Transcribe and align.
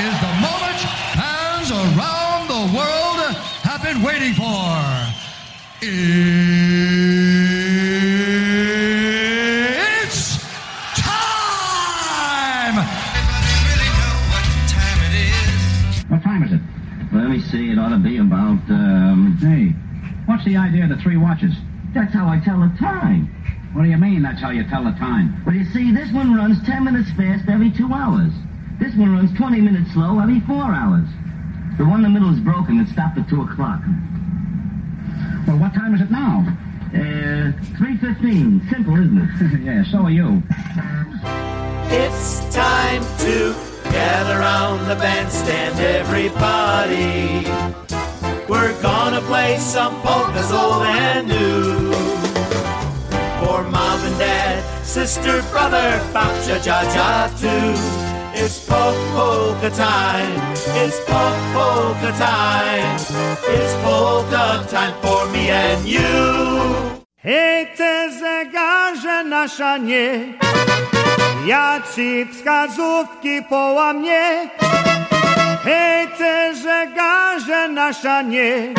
is 0.00 0.20
the 0.20 0.34
moment 0.42 0.80
fans 1.14 1.70
around 1.70 2.48
the 2.48 2.76
world 2.76 3.20
have 3.62 3.80
been 3.80 4.02
waiting 4.02 4.34
for. 4.34 4.74
It's 5.80 6.48
time! 11.00 12.74
What 16.08 16.22
time 16.24 16.42
is 16.42 16.52
it? 16.52 16.60
Let 17.12 17.30
me 17.30 17.40
see. 17.40 17.70
It 17.70 17.78
ought 17.78 17.90
to 17.90 17.98
be 17.98 18.16
about, 18.18 18.58
um... 18.70 19.38
Hey, 19.40 19.74
what's 20.26 20.44
the 20.44 20.56
idea 20.56 20.82
of 20.84 20.88
the 20.88 20.96
three 20.96 21.16
watches? 21.16 21.54
That's 21.94 22.12
how 22.12 22.26
I 22.26 22.40
tell 22.40 22.58
the 22.58 22.74
time. 22.80 23.26
What 23.74 23.84
do 23.84 23.90
you 23.90 23.96
mean 23.96 24.22
that's 24.22 24.40
how 24.40 24.50
you 24.50 24.64
tell 24.68 24.82
the 24.82 24.90
time? 24.92 25.40
Well, 25.46 25.54
you 25.54 25.64
see, 25.66 25.92
this 25.92 26.10
one 26.10 26.34
runs 26.34 26.60
10 26.66 26.82
minutes 26.82 27.12
fast 27.12 27.48
every 27.48 27.70
two 27.70 27.92
hours. 27.92 28.32
This 28.78 28.94
one 28.96 29.12
runs 29.12 29.36
20 29.36 29.60
minutes 29.60 29.92
slow 29.92 30.18
every 30.18 30.40
four 30.40 30.62
hours. 30.62 31.08
The 31.78 31.84
one 31.84 32.04
in 32.04 32.12
the 32.12 32.20
middle 32.20 32.32
is 32.32 32.40
broken. 32.40 32.80
It 32.80 32.88
stopped 32.88 33.18
at 33.18 33.28
2 33.28 33.42
o'clock. 33.42 33.80
Well, 35.46 35.58
what 35.58 35.74
time 35.74 35.94
is 35.94 36.00
it 36.00 36.10
now? 36.10 36.44
Uh, 36.92 37.52
3.15. 37.78 38.70
Simple, 38.70 38.94
isn't 38.94 39.18
it? 39.18 39.60
yeah, 39.62 39.84
so 39.84 39.98
are 39.98 40.10
you. 40.10 40.42
It's 41.86 42.54
time 42.54 43.02
to 43.18 43.54
gather 43.90 44.40
around 44.40 44.88
the 44.88 44.96
bandstand, 44.96 45.78
everybody. 45.78 47.46
We're 48.48 48.80
gonna 48.82 49.20
play 49.22 49.58
some 49.58 50.00
polkas 50.02 50.50
old 50.50 50.82
and 50.82 51.28
new. 51.28 51.92
For 53.40 53.62
mom 53.64 54.00
and 54.00 54.18
dad, 54.18 54.84
sister, 54.84 55.42
brother, 55.50 56.00
babcia, 56.12 56.58
ja, 56.64 57.28
too. 57.38 58.03
It's 58.36 58.58
po- 58.68 58.94
polka 59.14 59.70
time. 59.70 60.34
It's 60.82 60.98
po- 61.08 61.38
polka 61.54 62.10
time. 62.18 62.90
It's 63.56 63.74
polka 63.84 64.64
time 64.68 64.94
for 65.02 65.26
me 65.32 65.50
and 65.50 65.86
you. 65.86 66.74
Hej, 67.24 67.66
te 67.76 68.10
zegarze 68.20 69.24
nasza 69.24 69.76
nie, 69.76 70.34
ja 71.46 71.80
ci 71.94 72.26
wskazówki 72.32 73.42
połamie. 73.48 74.48
Hej, 75.64 76.08
te 76.18 76.54
zegarze 76.54 77.68
nasza 77.68 78.22
nie, 78.22 78.74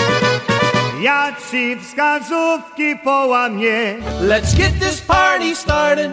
ja 1.01 1.31
ci 1.51 1.75
wskazówki 1.81 2.95
połamie. 3.03 3.95
Let's 4.21 4.53
get 4.57 4.79
this 4.79 5.01
party 5.01 5.55
started. 5.55 6.11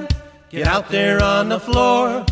Get 0.51 0.67
out 0.69 0.89
there 0.89 1.23
on 1.25 1.49
the 1.49 1.61
floor. 1.61 2.25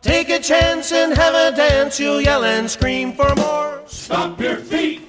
Take 0.00 0.30
a 0.30 0.38
chance 0.38 0.92
and 0.92 1.12
have 1.12 1.34
a 1.34 1.56
dance. 1.56 1.98
You'll 1.98 2.20
yell 2.20 2.44
and 2.44 2.70
scream 2.70 3.12
for 3.14 3.34
more. 3.34 3.82
Stomp 3.86 4.40
your 4.40 4.56
feet. 4.56 5.07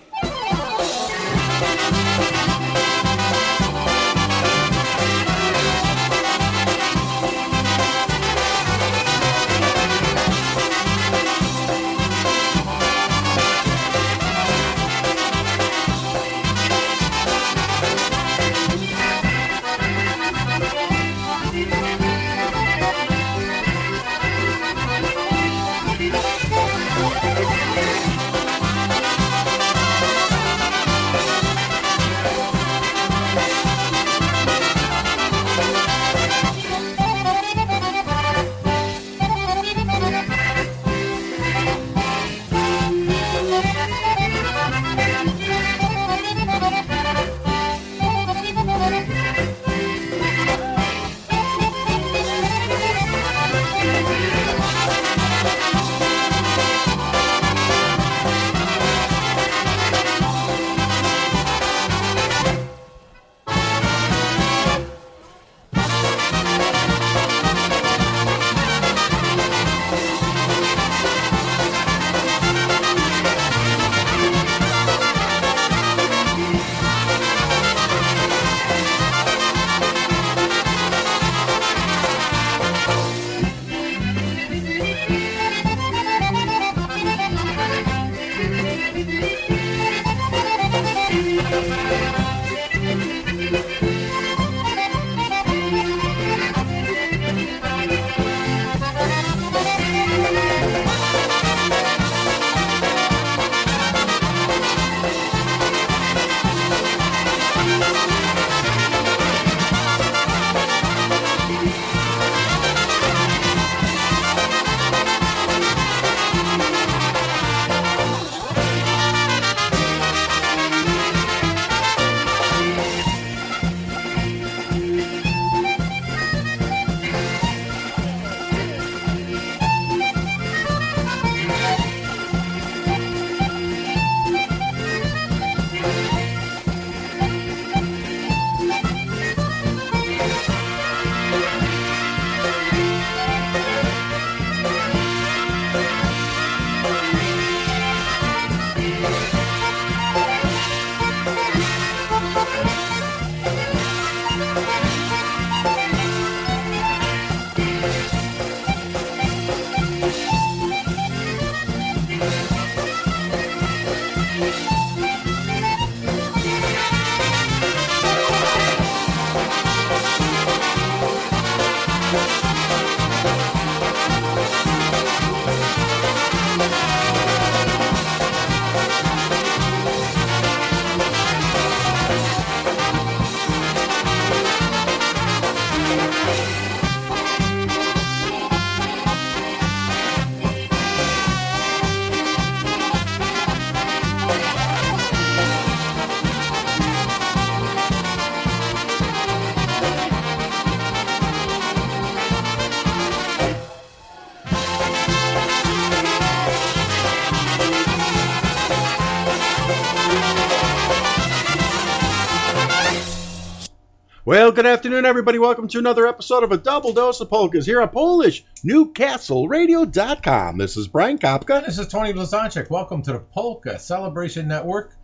Well, 214.29 214.51
good 214.51 214.67
afternoon, 214.67 215.05
everybody. 215.05 215.39
Welcome 215.39 215.67
to 215.69 215.79
another 215.79 216.05
episode 216.05 216.43
of 216.43 216.51
a 216.51 216.57
double 216.57 216.93
dose 216.93 217.19
of 217.19 217.31
polkas 217.31 217.65
here 217.65 217.81
on 217.81 217.89
Polish 217.89 218.45
NewcastleRadio.com. 218.63 220.59
This 220.59 220.77
is 220.77 220.87
Brian 220.87 221.17
Kapka. 221.17 221.65
This 221.65 221.79
is 221.79 221.87
Tony 221.87 222.13
Blazonczyk. 222.13 222.69
Welcome 222.69 223.01
to 223.01 223.13
the 223.13 223.19
Polka 223.21 223.79
Celebration 223.79 224.47
Network, 224.47 224.95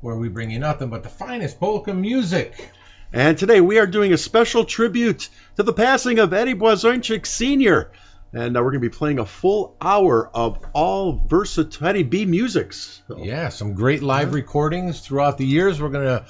where 0.00 0.14
we 0.14 0.28
bring 0.28 0.52
you 0.52 0.60
nothing 0.60 0.90
but 0.90 1.02
the 1.02 1.08
finest 1.08 1.58
polka 1.58 1.92
music. 1.92 2.70
And 3.12 3.36
today 3.36 3.60
we 3.60 3.80
are 3.80 3.86
doing 3.88 4.12
a 4.12 4.16
special 4.16 4.64
tribute 4.64 5.28
to 5.56 5.64
the 5.64 5.72
passing 5.72 6.20
of 6.20 6.32
Eddie 6.32 6.54
Blazonczyk 6.54 7.26
Sr. 7.26 7.90
And 8.32 8.56
uh, 8.56 8.60
we're 8.62 8.70
going 8.70 8.82
to 8.82 8.90
be 8.90 8.96
playing 8.96 9.18
a 9.18 9.26
full 9.26 9.74
hour 9.80 10.30
of 10.32 10.64
all 10.72 11.20
Versatile 11.26 12.04
B 12.04 12.26
musics. 12.26 13.02
So, 13.08 13.24
Yeah, 13.24 13.48
some 13.48 13.74
great 13.74 14.04
live 14.04 14.34
recordings 14.34 15.00
throughout 15.00 15.36
the 15.36 15.46
years. 15.46 15.82
We're 15.82 15.88
going 15.88 16.06
to 16.06 16.24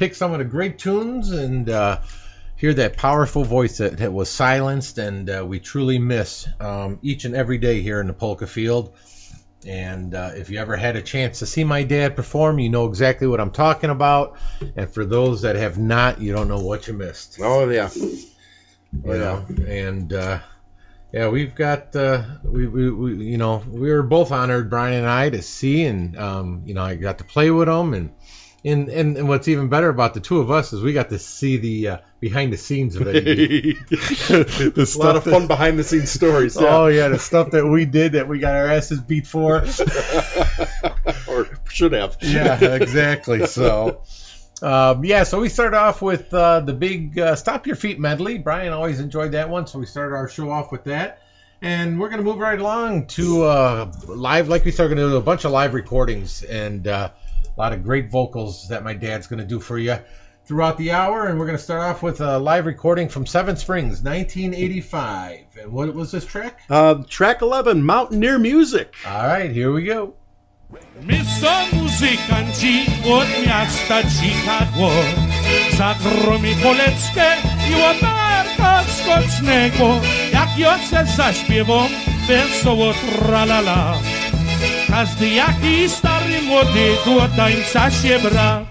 pick 0.00 0.14
some 0.14 0.32
of 0.32 0.38
the 0.38 0.44
great 0.46 0.78
tunes 0.78 1.30
and 1.30 1.68
uh, 1.68 2.00
hear 2.56 2.72
that 2.72 2.96
powerful 2.96 3.44
voice 3.44 3.76
that, 3.78 3.98
that 3.98 4.10
was 4.10 4.30
silenced 4.30 4.96
and 4.96 5.28
uh, 5.28 5.44
we 5.46 5.60
truly 5.60 5.98
miss 5.98 6.48
um, 6.58 6.98
each 7.02 7.26
and 7.26 7.36
every 7.36 7.58
day 7.58 7.82
here 7.82 8.00
in 8.00 8.06
the 8.06 8.14
polka 8.14 8.46
field. 8.46 8.94
And 9.66 10.14
uh, 10.14 10.30
if 10.34 10.48
you 10.48 10.58
ever 10.58 10.74
had 10.74 10.96
a 10.96 11.02
chance 11.02 11.40
to 11.40 11.46
see 11.46 11.64
my 11.64 11.82
dad 11.82 12.16
perform, 12.16 12.58
you 12.58 12.70
know 12.70 12.86
exactly 12.86 13.26
what 13.26 13.40
I'm 13.40 13.50
talking 13.50 13.90
about. 13.90 14.38
And 14.74 14.88
for 14.88 15.04
those 15.04 15.42
that 15.42 15.56
have 15.56 15.76
not, 15.76 16.18
you 16.18 16.32
don't 16.32 16.48
know 16.48 16.60
what 16.60 16.88
you 16.88 16.94
missed. 16.94 17.38
Oh, 17.42 17.68
yeah. 17.68 17.90
Oh, 17.94 19.12
yeah. 19.12 19.18
know, 19.18 19.46
and 19.66 20.12
uh, 20.14 20.38
yeah, 21.12 21.28
we've 21.28 21.54
got 21.54 21.94
uh, 21.94 22.24
we, 22.42 22.66
we, 22.66 22.90
we 22.90 23.26
you 23.26 23.36
know 23.36 23.62
we 23.68 23.92
were 23.92 24.02
both 24.02 24.32
honored 24.32 24.70
Brian 24.70 24.94
and 24.94 25.06
I 25.06 25.28
to 25.30 25.42
see, 25.42 25.84
and 25.84 26.16
um, 26.18 26.62
you 26.64 26.74
know 26.74 26.82
I 26.82 26.96
got 26.96 27.18
to 27.18 27.24
play 27.24 27.50
with 27.50 27.68
them, 27.68 27.94
and 27.94 28.10
and 28.64 28.88
and, 28.88 29.16
and 29.16 29.28
what's 29.28 29.48
even 29.48 29.68
better 29.68 29.88
about 29.88 30.14
the 30.14 30.20
two 30.20 30.40
of 30.40 30.50
us 30.50 30.72
is 30.72 30.82
we 30.82 30.92
got 30.92 31.08
to 31.10 31.18
see 31.18 31.56
the 31.56 31.88
uh, 31.88 31.98
behind 32.20 32.52
the 32.52 32.56
scenes 32.56 32.96
of 32.96 33.06
it. 33.06 33.24
the 33.88 34.96
a 34.96 34.98
lot 34.98 35.16
of 35.16 35.24
fun 35.24 35.46
behind 35.46 35.78
the 35.78 35.84
scenes 35.84 36.10
stories. 36.10 36.56
Oh 36.58 36.86
yeah, 36.88 37.08
the 37.08 37.18
stuff 37.18 37.52
that 37.52 37.66
we 37.66 37.86
did 37.86 38.12
that 38.12 38.28
we 38.28 38.38
got 38.38 38.54
our 38.54 38.66
asses 38.66 39.00
beat 39.00 39.26
for. 39.26 39.56
or 41.28 41.48
should 41.68 41.92
have. 41.92 42.18
yeah, 42.20 42.62
exactly. 42.74 43.46
So, 43.46 44.02
um, 44.62 45.04
yeah, 45.04 45.22
so 45.22 45.40
we 45.40 45.48
started 45.48 45.76
off 45.76 46.02
with 46.02 46.32
uh, 46.34 46.60
the 46.60 46.74
big 46.74 47.18
uh, 47.18 47.36
Stomp 47.36 47.66
Your 47.66 47.76
Feet 47.76 47.98
medley. 47.98 48.38
Brian 48.38 48.72
always 48.72 49.00
enjoyed 49.00 49.32
that 49.32 49.48
one, 49.48 49.66
so 49.66 49.78
we 49.78 49.86
started 49.86 50.14
our 50.14 50.28
show 50.28 50.50
off 50.50 50.70
with 50.70 50.84
that. 50.84 51.22
And 51.62 52.00
we're 52.00 52.08
going 52.08 52.24
to 52.24 52.24
move 52.24 52.38
right 52.38 52.58
along 52.58 53.06
to 53.08 53.44
uh, 53.44 53.92
live, 54.06 54.48
like 54.48 54.64
we 54.64 54.70
started 54.70 54.94
going 54.94 55.08
to 55.08 55.12
do 55.12 55.18
a 55.18 55.22
bunch 55.22 55.44
of 55.44 55.52
live 55.52 55.74
recordings 55.74 56.42
and 56.42 56.88
uh, 56.88 57.10
a 57.60 57.68
lot 57.68 57.74
of 57.74 57.84
great 57.84 58.10
vocals 58.10 58.68
that 58.68 58.82
my 58.82 58.94
dad's 58.94 59.26
going 59.26 59.38
to 59.38 59.46
do 59.46 59.60
for 59.60 59.76
you 59.76 59.94
throughout 60.46 60.78
the 60.78 60.92
hour. 60.92 61.26
And 61.26 61.38
we're 61.38 61.44
going 61.44 61.58
to 61.58 61.62
start 61.62 61.82
off 61.82 62.02
with 62.02 62.22
a 62.22 62.38
live 62.38 62.64
recording 62.64 63.10
from 63.10 63.26
Seven 63.26 63.56
Springs, 63.56 64.02
1985. 64.02 65.44
And 65.60 65.70
what 65.70 65.94
was 65.94 66.10
this 66.10 66.24
track? 66.24 66.62
Uh, 66.70 67.02
track 67.06 67.42
11, 67.42 67.84
Mountaineer 67.84 68.38
Music. 68.38 68.94
All 69.06 69.26
right, 69.26 69.50
here 69.50 69.72
we 69.72 69.82
go. 69.82 70.14
My 71.02 71.18
są 71.40 71.76
muzykanci 71.76 72.86
od 73.04 73.28
miasta 73.46 74.02
Chicago 74.02 74.90
Zagromi 75.76 76.54
poleckę 76.62 77.36
i 77.70 77.80
łatarka 77.82 78.84
skocznego 78.84 80.00
Jak 80.32 80.58
Joce 80.58 81.06
zaśpiewą 81.16 81.88
wesoło 82.28 82.92
tralala 82.94 83.94
Każdy 84.88 85.28
jaki 85.28 85.88
stary, 85.88 86.42
młody, 86.42 86.96
tu 87.04 87.20
od 87.20 87.36
tańca 87.36 87.90
się 87.90 88.18
bra. 88.18 88.70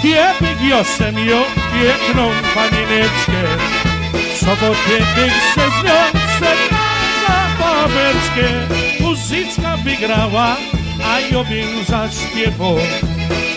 Gdzie 0.00 0.34
ją 1.18 1.42
piękną 1.72 2.30
panineczkę? 2.54 3.42
W 4.34 4.38
sobotę 4.38 4.98
tych 5.14 5.32
se 5.54 6.19
babeczkę 7.80 8.76
Muzyczka 9.00 9.76
wygrała, 9.76 10.56
a 11.04 11.44
bym 11.44 11.84
zaśpiewał. 11.84 12.76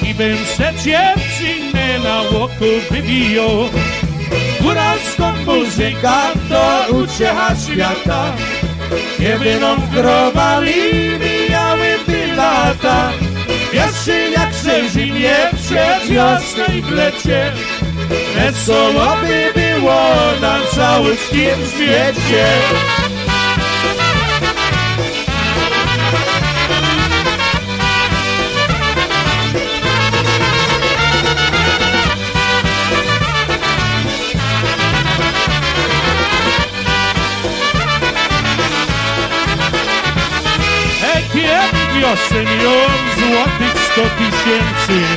I 0.10 0.14
bym 0.14 0.38
se 0.38 0.74
dziewczynę 0.84 2.00
na 2.04 2.22
łoku 2.22 2.66
wybijał. 2.92 3.70
Góralską 4.62 5.34
muzyka 5.46 6.32
to 6.50 6.94
uciecha 6.96 7.56
świata. 7.56 8.34
Kiedy 9.18 9.60
nam 9.60 9.82
growali, 9.94 10.74
mijały 11.20 11.88
ty 12.06 12.36
lata. 12.36 13.12
Jeszcze 13.74 14.30
jak 14.30 14.56
se 14.56 14.90
zimie 14.90 15.36
przed 15.56 16.08
wiosnej 16.10 16.82
w 16.82 16.92
lecie. 16.92 17.52
Wesoło 18.36 19.18
by 19.22 19.62
było 19.62 20.02
na 20.42 20.60
całym 20.76 21.18
świecie 21.18 22.46
ją 42.04 42.72
złotych 43.18 43.76
sto 43.86 44.02
tysięcy 44.18 45.08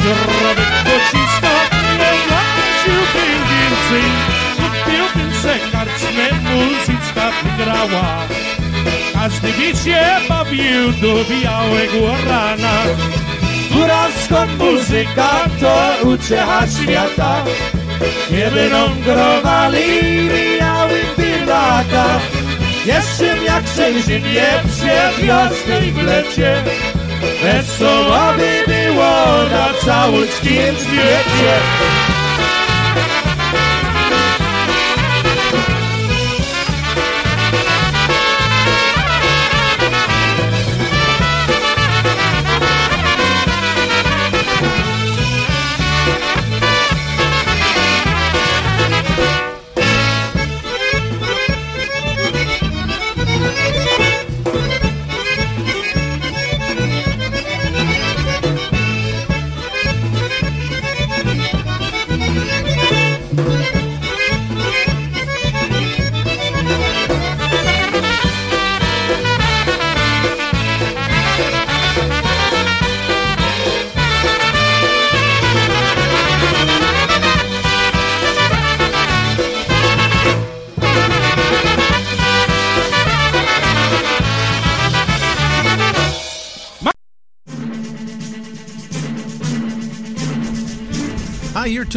Zdrowych 0.00 0.72
pociskach 0.84 1.70
nie 1.98 2.10
płaciłbym 2.28 3.40
więcej 3.50 4.10
Kupiłbym 4.56 5.32
karczmę, 5.72 6.50
muzyczka 6.50 7.30
wygrała 7.42 8.18
Każdy 9.14 9.48
by 9.52 9.78
się 9.78 10.04
bawił 10.28 10.92
do 10.92 11.24
białego 11.24 12.24
rana. 12.28 12.82
Góralską 13.70 14.46
muzyka 14.58 15.30
to 15.60 16.08
świata 16.82 17.44
Nie 18.30 18.50
będą 18.50 19.02
growali, 19.04 20.02
mijały 20.22 21.00
by 21.16 21.46
lata 22.78 22.92
jeszcze 22.92 23.44
jak 23.44 23.66
się 23.66 24.02
zimie 24.02 24.46
przed 24.66 25.26
wiosnej 25.26 25.92
w 25.92 26.02
lecie. 26.02 26.64
Wesoło 27.42 28.32
by 28.36 28.72
było 28.72 29.48
na 29.50 29.68
całym 29.84 30.28
świecie 30.28 31.58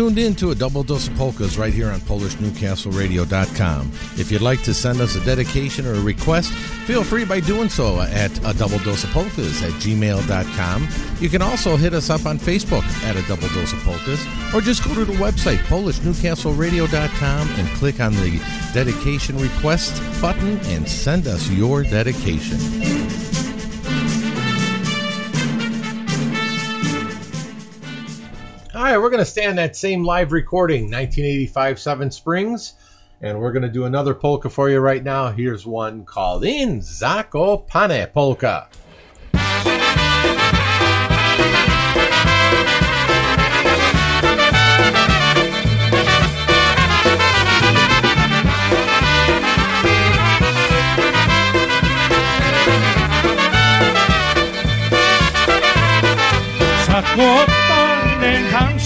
tuned 0.01 0.17
in 0.17 0.33
to 0.33 0.49
a 0.49 0.55
double 0.55 0.81
dose 0.81 1.07
of 1.07 1.15
polkas 1.15 1.59
right 1.59 1.75
here 1.75 1.91
on 1.91 1.99
PolishNewcastleRadio.com. 1.99 3.91
If 4.17 4.31
you'd 4.31 4.41
like 4.41 4.63
to 4.63 4.73
send 4.73 4.99
us 4.99 5.15
a 5.15 5.23
dedication 5.23 5.85
or 5.85 5.93
a 5.93 6.01
request, 6.01 6.51
feel 6.87 7.03
free 7.03 7.23
by 7.23 7.39
doing 7.39 7.69
so 7.69 8.01
at 8.01 8.35
a 8.43 8.51
double 8.57 8.79
dose 8.79 9.03
of 9.03 9.11
polkas 9.11 9.61
at 9.61 9.69
gmail.com. 9.73 10.87
You 11.19 11.29
can 11.29 11.43
also 11.43 11.77
hit 11.77 11.93
us 11.93 12.09
up 12.09 12.25
on 12.25 12.39
Facebook 12.39 12.81
at 13.03 13.15
a 13.15 13.21
double 13.27 13.47
dose 13.49 13.73
of 13.73 13.79
polkas, 13.83 14.25
or 14.55 14.61
just 14.61 14.83
go 14.83 14.95
to 14.95 15.05
the 15.05 15.13
website 15.13 15.59
PolishNewcastleRadio.com 15.69 17.47
and 17.59 17.67
click 17.77 17.99
on 17.99 18.13
the 18.13 18.41
dedication 18.73 19.37
request 19.37 20.01
button 20.19 20.57
and 20.61 20.89
send 20.89 21.27
us 21.27 21.47
your 21.51 21.83
dedication. 21.83 23.00
Right, 28.91 29.01
we're 29.01 29.09
going 29.09 29.19
to 29.19 29.25
stay 29.25 29.45
on 29.45 29.55
that 29.55 29.77
same 29.77 30.03
live 30.03 30.33
recording, 30.33 30.83
1985 30.83 31.79
Seven 31.79 32.11
Springs, 32.11 32.73
and 33.21 33.39
we're 33.39 33.53
going 33.53 33.61
to 33.63 33.69
do 33.69 33.85
another 33.85 34.13
polka 34.13 34.49
for 34.49 34.69
you 34.69 34.79
right 34.79 35.01
now. 35.01 35.31
Here's 35.31 35.65
one 35.65 36.03
called 36.03 36.43
In 36.43 36.81
Zakopane 36.81 38.11
Polka. 38.11 38.67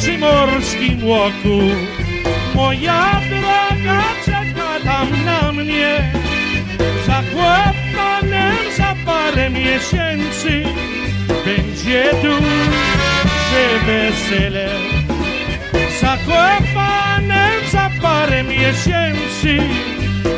Tam 0.06 0.12
przy 0.12 0.18
morskim 0.18 1.08
łoku. 1.08 1.60
Moja 2.56 3.22
droga 3.30 4.04
czeka 4.26 4.80
tam 4.84 5.26
na 5.26 5.52
mnie. 5.52 6.14
Zakopanym 7.08 8.56
za 8.78 8.96
parę 9.06 9.50
miesięcy 9.50 10.64
Będzie 11.46 12.12
duże 12.24 13.66
wesele. 13.86 14.70
Zakopanym 16.02 17.70
za 17.72 17.90
parę 18.02 18.44
miesięcy 18.44 19.58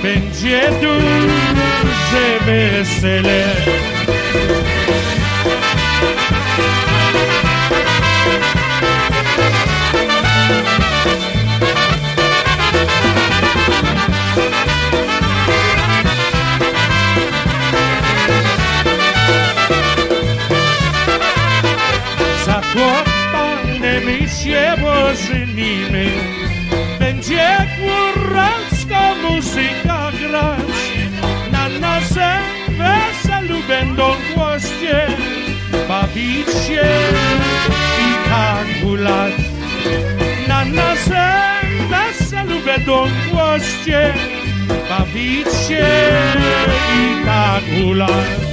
Będzie 0.04 0.70
duże 0.82 2.40
wesele 2.46 3.48
pożenimy 25.28 26.06
Będzie 27.00 27.58
góralska 27.80 29.16
muzyka 29.16 30.12
grać. 30.20 30.60
Na 31.52 31.70
naszym 31.70 32.78
weselu 32.78 33.60
będą 33.68 34.04
goście 34.36 35.08
Bawić 35.88 36.48
się 36.48 36.88
i 38.00 38.30
tak 38.30 38.82
gulać. 38.84 39.34
Na 40.48 40.66
naszym 40.66 41.88
weselu 41.90 42.60
będą 42.66 43.08
goście 43.34 44.14
Bawić 44.90 45.48
się 45.68 45.88
i 46.96 47.26
tak 47.26 47.64
gulać 47.82 48.48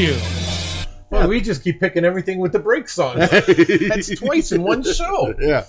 you. 0.00 0.16
Well, 1.10 1.28
we 1.28 1.40
just 1.40 1.64
keep 1.64 1.80
picking 1.80 2.04
everything 2.04 2.38
with 2.38 2.52
the 2.52 2.60
break 2.60 2.86
on. 2.98 3.18
That's 3.18 4.14
twice 4.18 4.52
in 4.52 4.62
one 4.62 4.82
show. 4.84 5.34
Yeah. 5.38 5.64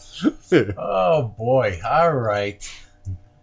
Oh, 0.77 1.33
boy. 1.38 1.79
All 1.83 2.13
right. 2.13 2.63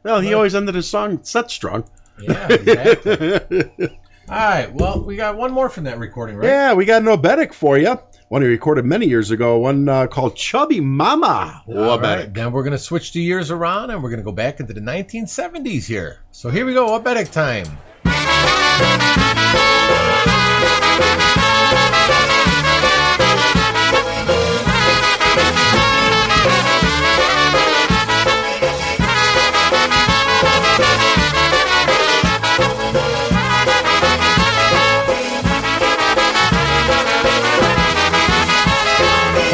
well, 0.05 0.21
he 0.21 0.33
always 0.33 0.55
ended 0.55 0.77
his 0.77 0.89
song 0.89 1.25
set 1.25 1.51
strong. 1.51 1.85
Yeah, 2.21 2.53
exactly. 2.53 3.71
All 4.29 4.37
right. 4.37 4.73
Well, 4.73 5.03
we 5.03 5.17
got 5.17 5.37
one 5.37 5.53
more 5.53 5.69
from 5.69 5.85
that 5.85 5.99
recording, 5.99 6.37
right? 6.37 6.47
Yeah, 6.47 6.75
we 6.75 6.85
got 6.85 7.03
an 7.03 7.09
oberek 7.09 7.53
for 7.53 7.77
you. 7.77 7.99
One 8.29 8.43
he 8.43 8.49
recorded 8.49 8.85
many 8.85 9.07
years 9.07 9.31
ago. 9.31 9.59
One 9.59 9.89
uh, 9.89 10.07
called 10.07 10.37
Chubby 10.37 10.81
Mama. 10.81 11.63
All 11.67 11.99
right, 11.99 12.33
then 12.33 12.53
we're 12.53 12.63
going 12.63 12.73
to 12.73 12.79
switch 12.79 13.13
the 13.13 13.23
years 13.23 13.51
around 13.51 13.91
and 13.91 14.03
we're 14.03 14.11
going 14.11 14.21
to 14.21 14.25
go 14.25 14.33
back 14.33 14.61
into 14.61 14.75
the 14.75 14.83
1970s 14.83 15.87
here. 15.87 16.21
So 16.31 16.51
here 16.51 16.67
we 16.67 16.75
go, 16.75 16.99
Oberek 16.99 17.33
time. 17.33 17.67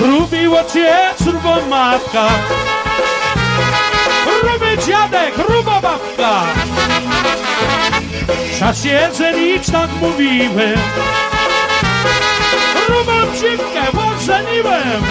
Lubiła 0.02 0.64
cię 0.64 0.98
surwa 1.24 1.60
Ruby 4.42 4.78
dziadek, 4.86 5.34
ruba 5.48 5.80
babka. 5.80 6.42
W 8.54 8.58
czasie, 8.58 9.08
nic 9.32 9.72
tak 9.72 9.90
mówimy 10.00 10.74
grubą 12.94 13.32
brzydkę 13.32 13.82
poczeniłem. 13.92 15.02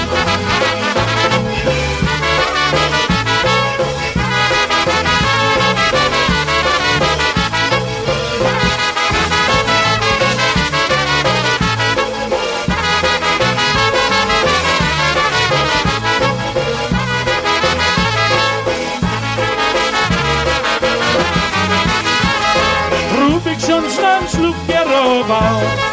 Ruby 23.20 23.56
ksiądz 23.56 24.00
nam 24.02 24.24
kierował 24.68 25.93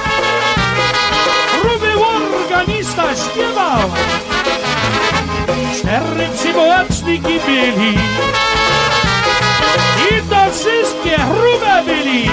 Wow! 3.70 3.90
Sercimo 5.72 6.62
byli 6.74 7.98
i 10.10 10.22
to 10.30 10.50
wszystkie 10.52 11.16
hrube 11.18 11.82
byli. 11.86 12.30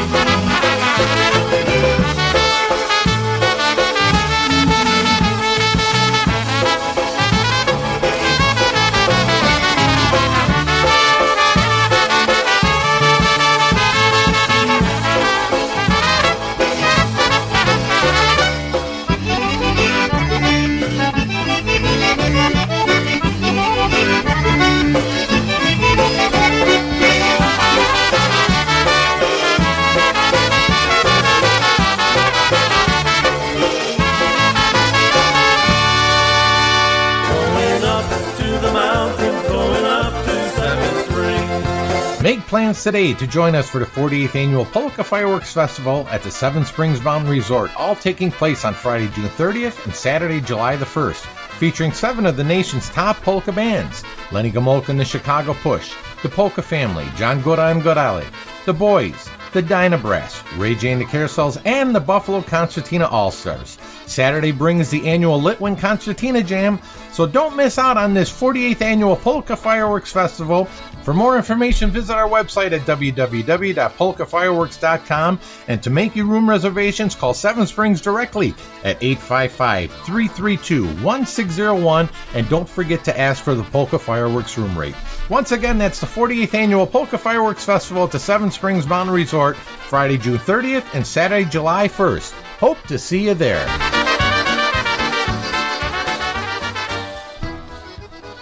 Plans 42.77 42.83
today 42.83 43.13
to 43.15 43.25
join 43.25 43.55
us 43.55 43.67
for 43.67 43.79
the 43.79 43.85
48th 43.85 44.35
annual 44.35 44.65
Polka 44.65 45.03
Fireworks 45.03 45.51
Festival 45.51 46.07
at 46.11 46.21
the 46.21 46.29
Seven 46.29 46.63
Springs 46.63 47.01
Mountain 47.01 47.29
Resort, 47.29 47.75
all 47.75 47.95
taking 47.95 48.29
place 48.29 48.65
on 48.65 48.75
Friday, 48.75 49.07
June 49.15 49.29
30th 49.29 49.83
and 49.85 49.95
Saturday, 49.95 50.41
July 50.41 50.75
the 50.75 50.85
1st, 50.85 51.25
featuring 51.57 51.91
seven 51.91 52.27
of 52.27 52.37
the 52.37 52.43
nation's 52.43 52.87
top 52.89 53.17
polka 53.23 53.51
bands 53.51 54.03
Lenny 54.31 54.51
Gomulka 54.51 54.89
and 54.89 54.99
the 54.99 55.05
Chicago 55.05 55.55
Push, 55.55 55.91
the 56.21 56.29
Polka 56.29 56.61
Family, 56.61 57.07
John 57.15 57.41
Gora 57.41 57.71
and 57.71 57.81
Gorale, 57.81 58.25
the 58.65 58.73
Boys, 58.73 59.27
the 59.53 59.61
Dyna 59.61 59.97
Brass, 59.97 60.43
Ray 60.53 60.75
J 60.75 60.91
and 60.91 61.01
the 61.01 61.05
Carousels, 61.05 61.59
and 61.65 61.95
the 61.95 61.99
Buffalo 61.99 62.41
Concertina 62.41 63.07
All 63.07 63.31
Stars. 63.31 63.77
Saturday 64.05 64.51
brings 64.51 64.91
the 64.91 65.07
annual 65.07 65.41
Litwin 65.41 65.79
Concertina 65.79 66.43
Jam, 66.43 66.79
so 67.11 67.25
don't 67.25 67.55
miss 67.55 67.79
out 67.79 67.97
on 67.97 68.13
this 68.13 68.29
48th 68.31 68.81
annual 68.81 69.15
Polka 69.15 69.55
Fireworks 69.55 70.11
Festival. 70.11 70.67
For 71.07 71.13
more 71.13 71.37
information, 71.37 71.91
visit 71.91 72.17
our 72.17 72.27
website 72.27 72.73
at 72.73 72.81
www.polkafireworks.com. 72.81 75.39
And 75.69 75.83
to 75.83 75.89
make 75.89 76.17
your 76.17 76.25
room 76.25 76.49
reservations, 76.49 77.15
call 77.15 77.33
Seven 77.33 77.65
Springs 77.65 78.01
directly 78.01 78.53
at 78.83 79.01
855 79.01 79.89
332 80.03 80.85
1601. 81.01 82.09
And 82.33 82.49
don't 82.49 82.67
forget 82.67 83.05
to 83.05 83.17
ask 83.17 83.41
for 83.41 83.55
the 83.55 83.63
Polka 83.63 83.97
Fireworks 83.97 84.57
room 84.57 84.77
rate. 84.77 84.95
Once 85.29 85.53
again, 85.53 85.77
that's 85.77 86.01
the 86.01 86.07
48th 86.07 86.53
annual 86.53 86.85
Polka 86.85 87.17
Fireworks 87.17 87.63
Festival 87.63 88.03
at 88.03 88.11
the 88.11 88.19
Seven 88.19 88.51
Springs 88.51 88.85
Mountain 88.85 89.15
Resort, 89.15 89.55
Friday, 89.55 90.17
June 90.17 90.39
30th 90.39 90.93
and 90.93 91.07
Saturday, 91.07 91.49
July 91.49 91.87
1st. 91.87 92.33
Hope 92.59 92.85
to 92.87 92.99
see 92.99 93.23
you 93.23 93.33
there. 93.33 93.65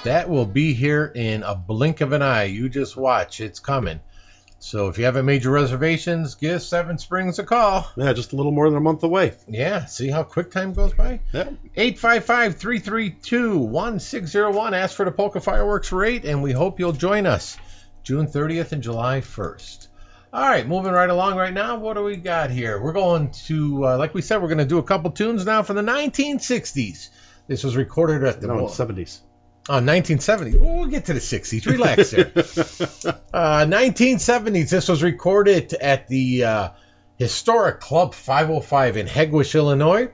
That 0.05 0.29
will 0.29 0.45
be 0.45 0.75
here 0.75 1.11
in 1.15 1.41
a 1.41 1.55
blink 1.55 2.01
of 2.01 2.11
an 2.11 2.21
eye. 2.21 2.43
You 2.43 2.69
just 2.69 2.95
watch. 2.95 3.41
It's 3.41 3.59
coming. 3.59 4.01
So 4.59 4.87
if 4.87 4.99
you 4.99 5.05
haven't 5.05 5.25
made 5.25 5.43
your 5.43 5.53
reservations, 5.53 6.35
give 6.35 6.61
Seven 6.61 6.99
Springs 6.99 7.39
a 7.39 7.43
call. 7.43 7.91
Yeah, 7.95 8.13
just 8.13 8.31
a 8.31 8.35
little 8.35 8.51
more 8.51 8.69
than 8.69 8.77
a 8.77 8.81
month 8.81 9.01
away. 9.01 9.33
Yeah, 9.47 9.85
see 9.85 10.09
how 10.09 10.21
quick 10.21 10.51
time 10.51 10.73
goes 10.73 10.93
by? 10.93 11.21
Yeah. 11.33 11.49
855 11.75 12.55
332 12.57 13.57
1601. 13.57 14.73
Ask 14.75 14.95
for 14.95 15.05
the 15.05 15.11
Polka 15.11 15.41
Fireworks 15.41 15.91
rate, 15.91 16.23
and 16.23 16.43
we 16.43 16.51
hope 16.51 16.79
you'll 16.79 16.91
join 16.91 17.25
us 17.25 17.57
June 18.03 18.27
30th 18.27 18.73
and 18.73 18.83
July 18.83 19.21
1st. 19.21 19.87
All 20.31 20.43
right, 20.43 20.67
moving 20.67 20.91
right 20.91 21.09
along 21.09 21.35
right 21.37 21.53
now. 21.53 21.79
What 21.79 21.95
do 21.95 22.03
we 22.03 22.15
got 22.15 22.51
here? 22.51 22.79
We're 22.79 22.93
going 22.93 23.31
to, 23.47 23.87
uh, 23.87 23.97
like 23.97 24.13
we 24.13 24.21
said, 24.21 24.39
we're 24.39 24.49
going 24.49 24.59
to 24.59 24.65
do 24.65 24.77
a 24.77 24.83
couple 24.83 25.09
tunes 25.09 25.47
now 25.47 25.63
from 25.63 25.77
the 25.77 25.81
1960s. 25.81 27.09
This 27.47 27.63
was 27.63 27.75
recorded 27.75 28.23
at 28.23 28.39
the 28.39 28.47
No, 28.47 28.65
70s. 28.65 29.21
Oh, 29.67 29.79
1970s. 29.79 30.59
Well, 30.59 30.75
we'll 30.77 30.87
get 30.87 31.05
to 31.05 31.13
the 31.13 31.19
60s. 31.19 31.65
Relax 31.65 32.11
there. 32.11 32.25
uh, 33.33 33.65
1970s. 33.65 34.69
This 34.69 34.87
was 34.87 35.01
recorded 35.01 35.73
at 35.73 36.07
the 36.07 36.43
uh, 36.43 36.69
historic 37.17 37.79
Club 37.79 38.13
505 38.13 38.97
in 38.97 39.07
Hegewisch, 39.07 39.55
Illinois. 39.55 40.11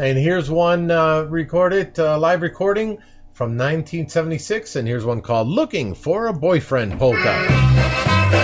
And 0.00 0.16
here's 0.16 0.48
one 0.48 0.92
uh, 0.92 1.22
recorded, 1.22 1.98
uh, 1.98 2.18
live 2.20 2.42
recording 2.42 2.98
from 3.32 3.56
1976. 3.58 4.76
And 4.76 4.86
here's 4.86 5.04
one 5.04 5.22
called 5.22 5.48
Looking 5.48 5.94
for 5.94 6.28
a 6.28 6.32
Boyfriend 6.32 6.96
Polka. 6.98 8.43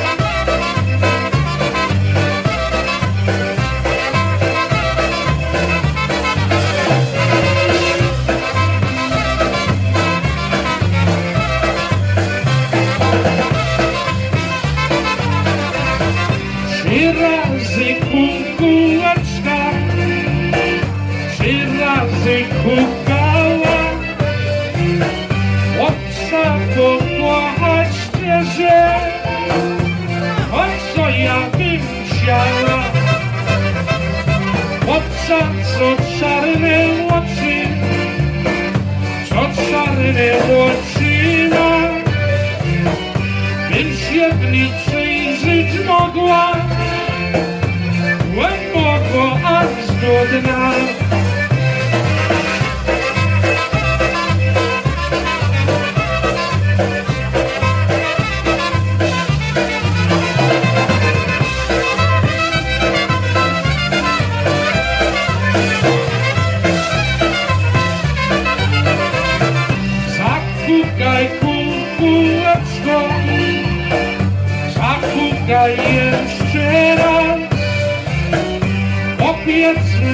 Aż 50.18 50.30
do 50.42 51.19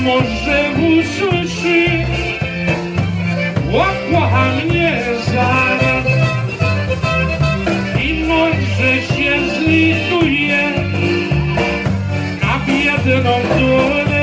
może 0.07 0.71
usłyszy, 0.71 1.87
łakła 3.73 4.45
mnie 4.65 5.03
zaraz. 5.33 6.07
I 8.05 8.25
może 8.25 9.03
się 9.03 9.33
zlituje 9.59 10.71
na 12.43 12.59
biedną 12.67 13.33
durę 13.59 14.16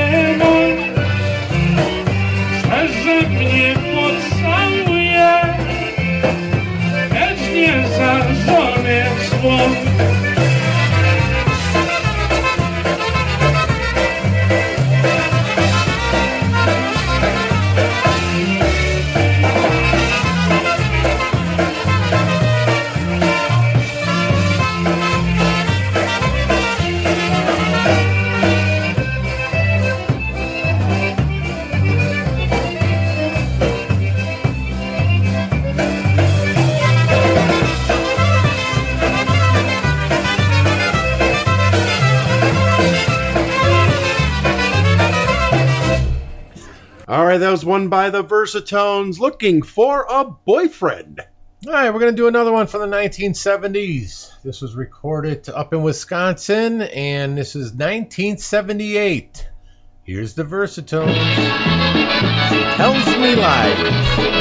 by 47.94 48.10
the 48.10 48.24
Versatones 48.24 49.20
looking 49.20 49.62
for 49.62 50.04
a 50.10 50.24
boyfriend. 50.24 51.20
All 51.64 51.72
right, 51.72 51.94
we're 51.94 52.00
going 52.00 52.10
to 52.10 52.16
do 52.16 52.26
another 52.26 52.50
one 52.50 52.66
from 52.66 52.80
the 52.80 52.96
1970s. 52.96 54.42
This 54.42 54.60
was 54.60 54.74
recorded 54.74 55.48
up 55.48 55.72
in 55.72 55.80
Wisconsin, 55.84 56.82
and 56.82 57.38
this 57.38 57.54
is 57.54 57.66
1978. 57.66 59.48
Here's 60.02 60.34
the 60.34 60.42
Versatones. 60.42 61.14
She 62.48 62.76
tells 62.76 63.06
me 63.16 63.36
lies. 63.36 64.33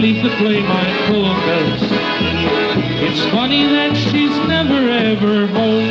To 0.00 0.30
play 0.38 0.62
my 0.62 0.84
polkas, 1.08 1.82
it's 3.04 3.22
funny 3.30 3.66
that 3.66 3.94
she's 3.94 4.34
never 4.48 4.88
ever 4.88 5.46
home. 5.48 5.90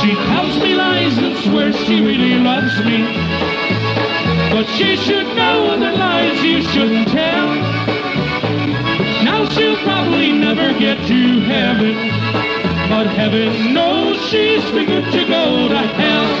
She 0.00 0.14
tells 0.14 0.62
me 0.62 0.76
lies 0.76 1.18
and 1.18 1.36
swears 1.38 1.76
she 1.86 2.00
really 2.00 2.36
loves 2.36 2.78
me. 2.84 3.02
But 4.54 4.66
she 4.76 4.96
should 4.96 5.26
know 5.34 5.76
the 5.76 5.90
lies 5.90 6.40
you 6.44 6.62
shouldn't 6.62 7.08
tell. 7.08 7.48
Now 9.24 9.48
she'll 9.48 9.76
probably 9.78 10.30
never 10.30 10.72
get 10.78 11.04
to 11.08 11.40
heaven. 11.40 11.94
But 12.88 13.08
heaven 13.08 13.74
knows 13.74 14.20
she's 14.30 14.62
too 14.70 14.86
good 14.86 15.10
to 15.10 15.26
go 15.26 15.66
to 15.66 15.78
hell. 15.78 16.35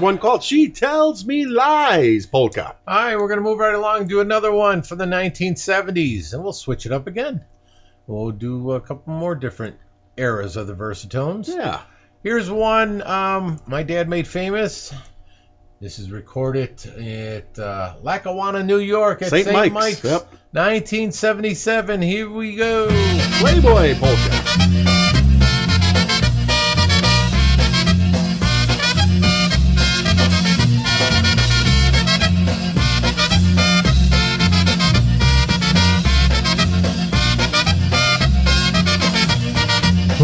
Was 0.00 0.04
one 0.04 0.18
called 0.18 0.42
She 0.42 0.70
Tells 0.70 1.26
Me 1.26 1.44
Lies 1.44 2.24
Polka. 2.24 2.74
All 2.88 2.96
right, 2.96 3.16
we're 3.18 3.28
going 3.28 3.38
to 3.38 3.44
move 3.44 3.58
right 3.58 3.74
along 3.74 4.00
and 4.00 4.08
do 4.08 4.20
another 4.20 4.50
one 4.50 4.80
from 4.80 4.96
the 4.96 5.04
1970s, 5.04 6.32
and 6.32 6.42
we'll 6.42 6.54
switch 6.54 6.86
it 6.86 6.92
up 6.92 7.06
again. 7.06 7.44
We'll 8.06 8.30
do 8.30 8.72
a 8.72 8.80
couple 8.80 9.12
more 9.12 9.34
different 9.34 9.76
eras 10.16 10.56
of 10.56 10.68
the 10.68 10.74
Versatones. 10.74 11.48
Yeah. 11.48 11.82
Here's 12.22 12.50
one 12.50 13.02
um, 13.02 13.60
my 13.66 13.82
dad 13.82 14.08
made 14.08 14.26
famous. 14.26 14.90
This 15.80 15.98
is 15.98 16.10
recorded 16.10 16.82
at 16.86 17.58
uh, 17.58 17.96
Lackawanna, 18.00 18.62
New 18.62 18.78
York, 18.78 19.20
at 19.20 19.28
St. 19.28 19.44
St. 19.44 19.54
Mike's, 19.54 19.74
Mike's, 19.74 20.04
yep. 20.04 20.22
1977. 20.52 22.00
Here 22.00 22.30
we 22.30 22.56
go. 22.56 22.88
Playboy 23.40 23.96
Polka. 23.98 24.59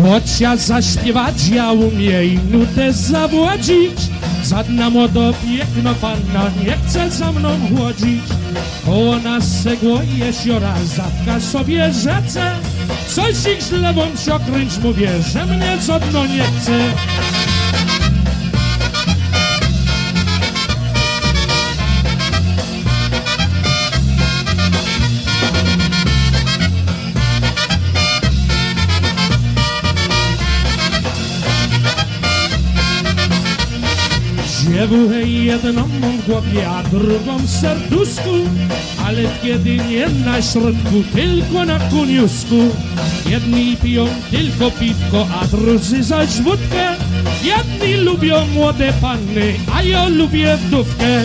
Choć 0.06 0.40
ja 0.40 0.56
zaśpiewać 0.56 1.48
ja 1.48 1.72
umie 1.72 2.24
i 2.24 2.38
nutę 2.38 2.92
zawłodzić. 2.92 3.98
Żadna 4.44 4.90
młodo 4.90 5.32
piękna 5.44 5.94
panna 5.94 6.50
nie 6.64 6.76
chce 6.76 7.10
za 7.10 7.32
mną 7.32 7.48
chłodzić. 7.68 8.22
Koło 8.84 9.18
nas 9.18 9.62
segło 9.62 10.00
jeziora, 10.16 10.74
zawka 10.84 11.40
sobie 11.40 11.92
rzece. 11.92 12.52
Coś 13.08 13.54
ich 13.54 13.62
z 13.62 13.70
lewą 13.70 14.16
się 14.24 14.34
okręć, 14.34 14.78
mówię, 14.78 15.10
że 15.32 15.46
mnie 15.46 15.78
żadno 15.86 16.26
nie 16.26 16.42
chce 16.42 16.78
Dziewuchę 34.76 35.22
jedną 35.22 35.72
mam 35.72 36.18
w 36.18 36.26
głowie, 36.26 36.68
a 36.68 36.82
drugą 36.82 37.38
w 37.38 37.50
serduszku. 37.50 38.30
Ale 39.06 39.22
kiedy 39.42 39.76
nie 39.76 40.08
na 40.08 40.42
środku, 40.42 41.02
tylko 41.14 41.64
na 41.64 41.78
koniusku. 41.78 42.56
Jedni 43.30 43.76
piją 43.76 44.06
tylko 44.30 44.70
piwko, 44.70 45.26
a 45.40 45.46
drudzy 45.46 46.04
zaś 46.04 46.40
wódkę. 46.42 46.96
Jedni 47.44 47.94
lubią 47.94 48.46
młode 48.46 48.92
panny, 49.00 49.54
a 49.74 49.82
ja 49.82 50.08
lubię 50.08 50.56
wdówkę 50.56 51.22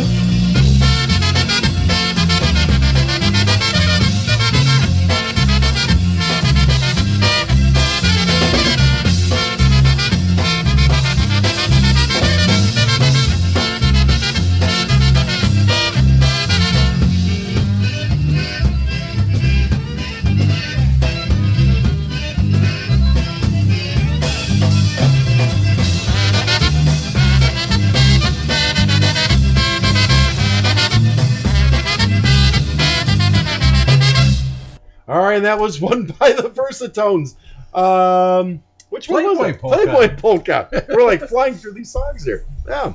All 35.42 35.52
right, 35.52 35.58
that 35.58 35.60
was 35.60 35.82
one 35.90 36.06
by 36.06 36.34
the 36.34 36.50
Versatones. 36.50 37.36
Um, 37.76 38.64
Which 38.90 39.10
one 39.10 39.24
was 39.24 39.50
it? 39.50 39.60
Polka. 39.60 39.78
Playboy 39.78 40.16
Polka. 40.16 40.86
We're 40.90 41.06
like 41.06 41.28
flying 41.28 41.56
through 41.56 41.74
these 41.74 41.92
songs 41.92 42.26
here. 42.26 42.46
Yeah. 42.68 42.94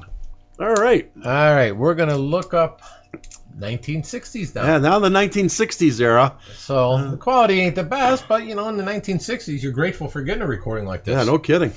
All 0.59 0.75
right. 0.75 1.11
All 1.17 1.55
right, 1.55 1.77
we're 1.77 1.95
gonna 1.95 2.17
look 2.17 2.55
up 2.55 2.83
1960s 3.59 4.55
now. 4.55 4.65
Yeah, 4.65 4.79
now 4.79 4.99
the 4.99 5.09
1960s 5.09 6.01
era. 6.01 6.37
So 6.55 7.11
the 7.11 7.17
quality 7.17 7.61
ain't 7.61 7.75
the 7.75 7.85
best, 7.85 8.27
but 8.29 8.45
you 8.45 8.55
know, 8.55 8.69
in 8.69 8.77
the 8.77 8.85
1960s, 8.85 9.63
you're 9.63 9.73
grateful 9.73 10.09
for 10.09 10.23
getting 10.23 10.43
a 10.43 10.47
recording 10.47 10.87
like 10.87 11.05
this. 11.05 11.17
Yeah, 11.17 11.25
no 11.25 11.39
kidding. 11.39 11.73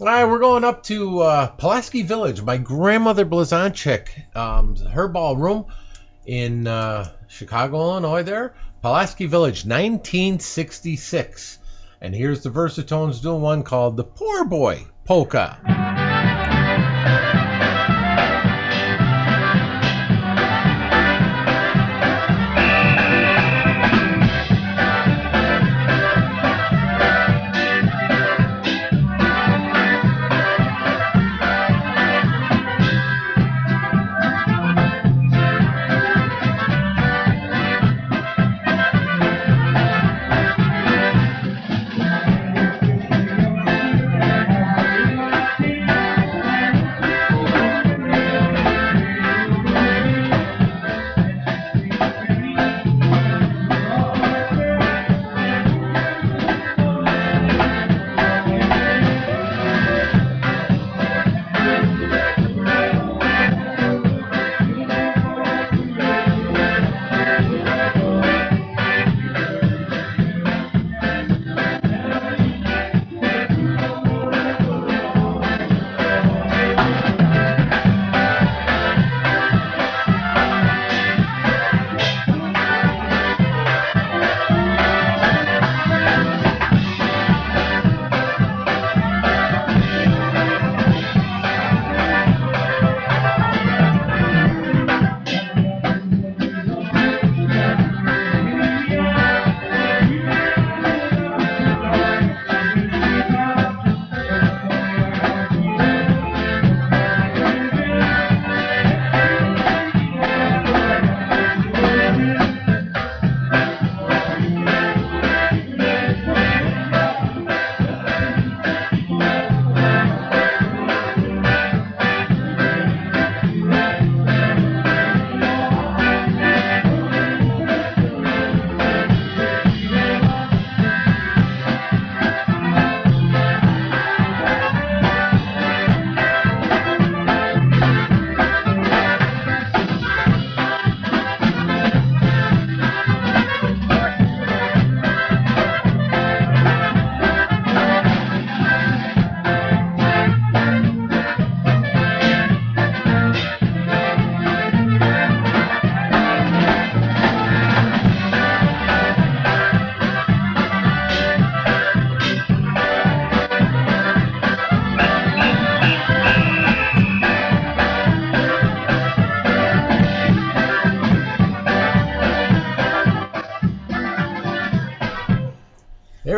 All 0.00 0.06
right, 0.06 0.24
we're 0.26 0.38
going 0.38 0.64
up 0.64 0.84
to 0.84 1.20
uh, 1.20 1.46
Pulaski 1.48 2.02
Village. 2.02 2.40
My 2.40 2.56
grandmother 2.56 3.26
Blazonczyk, 3.26 4.36
um, 4.36 4.76
her 4.76 5.08
ballroom 5.08 5.66
in 6.24 6.66
uh, 6.66 7.10
Chicago, 7.26 7.80
Illinois. 7.80 8.22
There, 8.22 8.54
Pulaski 8.80 9.26
Village, 9.26 9.64
1966. 9.64 11.58
And 12.00 12.14
here's 12.14 12.42
the 12.42 12.50
Versatones 12.50 13.20
doing 13.20 13.42
one 13.42 13.64
called 13.64 13.96
"The 13.96 14.04
Poor 14.04 14.44
Boy 14.44 14.86
Polka." 15.04 16.17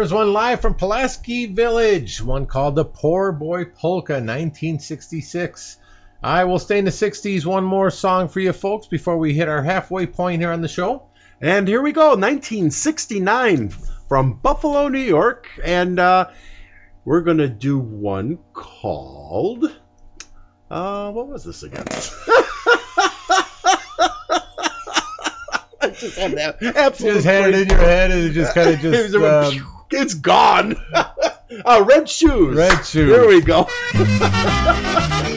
There's 0.00 0.14
one 0.14 0.32
live 0.32 0.62
from 0.62 0.76
Pulaski 0.76 1.44
Village, 1.44 2.22
one 2.22 2.46
called 2.46 2.74
The 2.74 2.86
Poor 2.86 3.32
Boy 3.32 3.66
Polka, 3.66 4.14
1966. 4.14 5.76
I 6.22 6.44
will 6.44 6.58
stay 6.58 6.78
in 6.78 6.86
the 6.86 6.90
60s. 6.90 7.44
One 7.44 7.64
more 7.64 7.90
song 7.90 8.28
for 8.28 8.40
you 8.40 8.54
folks 8.54 8.86
before 8.86 9.18
we 9.18 9.34
hit 9.34 9.46
our 9.46 9.62
halfway 9.62 10.06
point 10.06 10.40
here 10.40 10.52
on 10.52 10.62
the 10.62 10.68
show. 10.68 11.02
And 11.42 11.68
here 11.68 11.82
we 11.82 11.92
go, 11.92 12.14
1969 12.16 13.68
from 14.08 14.38
Buffalo, 14.42 14.88
New 14.88 15.00
York. 15.00 15.48
And 15.62 15.98
uh, 15.98 16.30
we're 17.04 17.20
going 17.20 17.36
to 17.36 17.50
do 17.50 17.78
one 17.78 18.38
called. 18.54 19.66
Uh, 20.70 21.12
what 21.12 21.28
was 21.28 21.44
this 21.44 21.62
again? 21.62 21.84
I 25.82 25.90
just 25.90 26.16
had 26.16 26.32
that 26.38 26.62
absolute 26.62 27.12
Just 27.16 27.26
had 27.26 27.50
it 27.50 27.62
in 27.62 27.68
your 27.68 27.78
head 27.78 28.10
and 28.10 28.20
it 28.22 28.32
just 28.32 28.54
kind 28.54 28.70
of 28.70 28.80
just. 28.80 29.14
um, 29.14 29.79
it's 29.90 30.14
gone. 30.14 30.76
uh, 30.94 31.84
red 31.86 32.08
shoes. 32.08 32.56
Red 32.56 32.84
shoes. 32.84 33.10
There 33.10 33.28
we 33.28 33.40
go. 33.40 33.68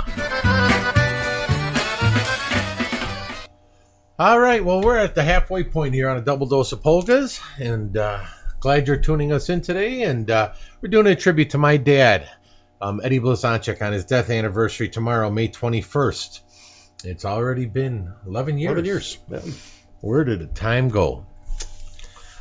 All 4.18 4.40
right, 4.40 4.66
well, 4.66 4.82
we're 4.82 4.98
at 4.98 5.14
the 5.14 5.22
halfway 5.22 5.64
point 5.64 5.94
here 5.94 6.10
on 6.10 6.18
a 6.18 6.22
double 6.22 6.48
dose 6.48 6.72
of 6.72 6.82
polkas, 6.82 7.40
and 7.60 7.96
uh, 7.96 8.24
glad 8.60 8.88
you're 8.88 8.98
tuning 8.98 9.32
us 9.32 9.50
in 9.50 9.62
today. 9.62 10.02
And 10.02 10.32
uh, 10.32 10.54
we're 10.82 10.90
doing 10.90 11.06
a 11.06 11.16
tribute 11.16 11.52
to 11.52 11.60
my 11.60 11.78
dad 11.78 12.28
um, 12.82 13.02
Eddie 13.04 13.20
Blazonczyk 13.20 13.82
on 13.82 13.94
his 13.94 14.06
death 14.06 14.30
anniversary 14.30 14.90
tomorrow, 14.90 15.30
May 15.30 15.48
21st. 15.48 16.40
It's 17.04 17.26
already 17.26 17.66
been 17.66 18.14
11 18.28 18.58
years. 18.58 18.72
11 18.72 18.86
years. 18.86 19.18
Yeah. 19.30 19.42
Where 20.02 20.24
did 20.24 20.40
the 20.40 20.48
time 20.48 20.90
go? 20.90 21.26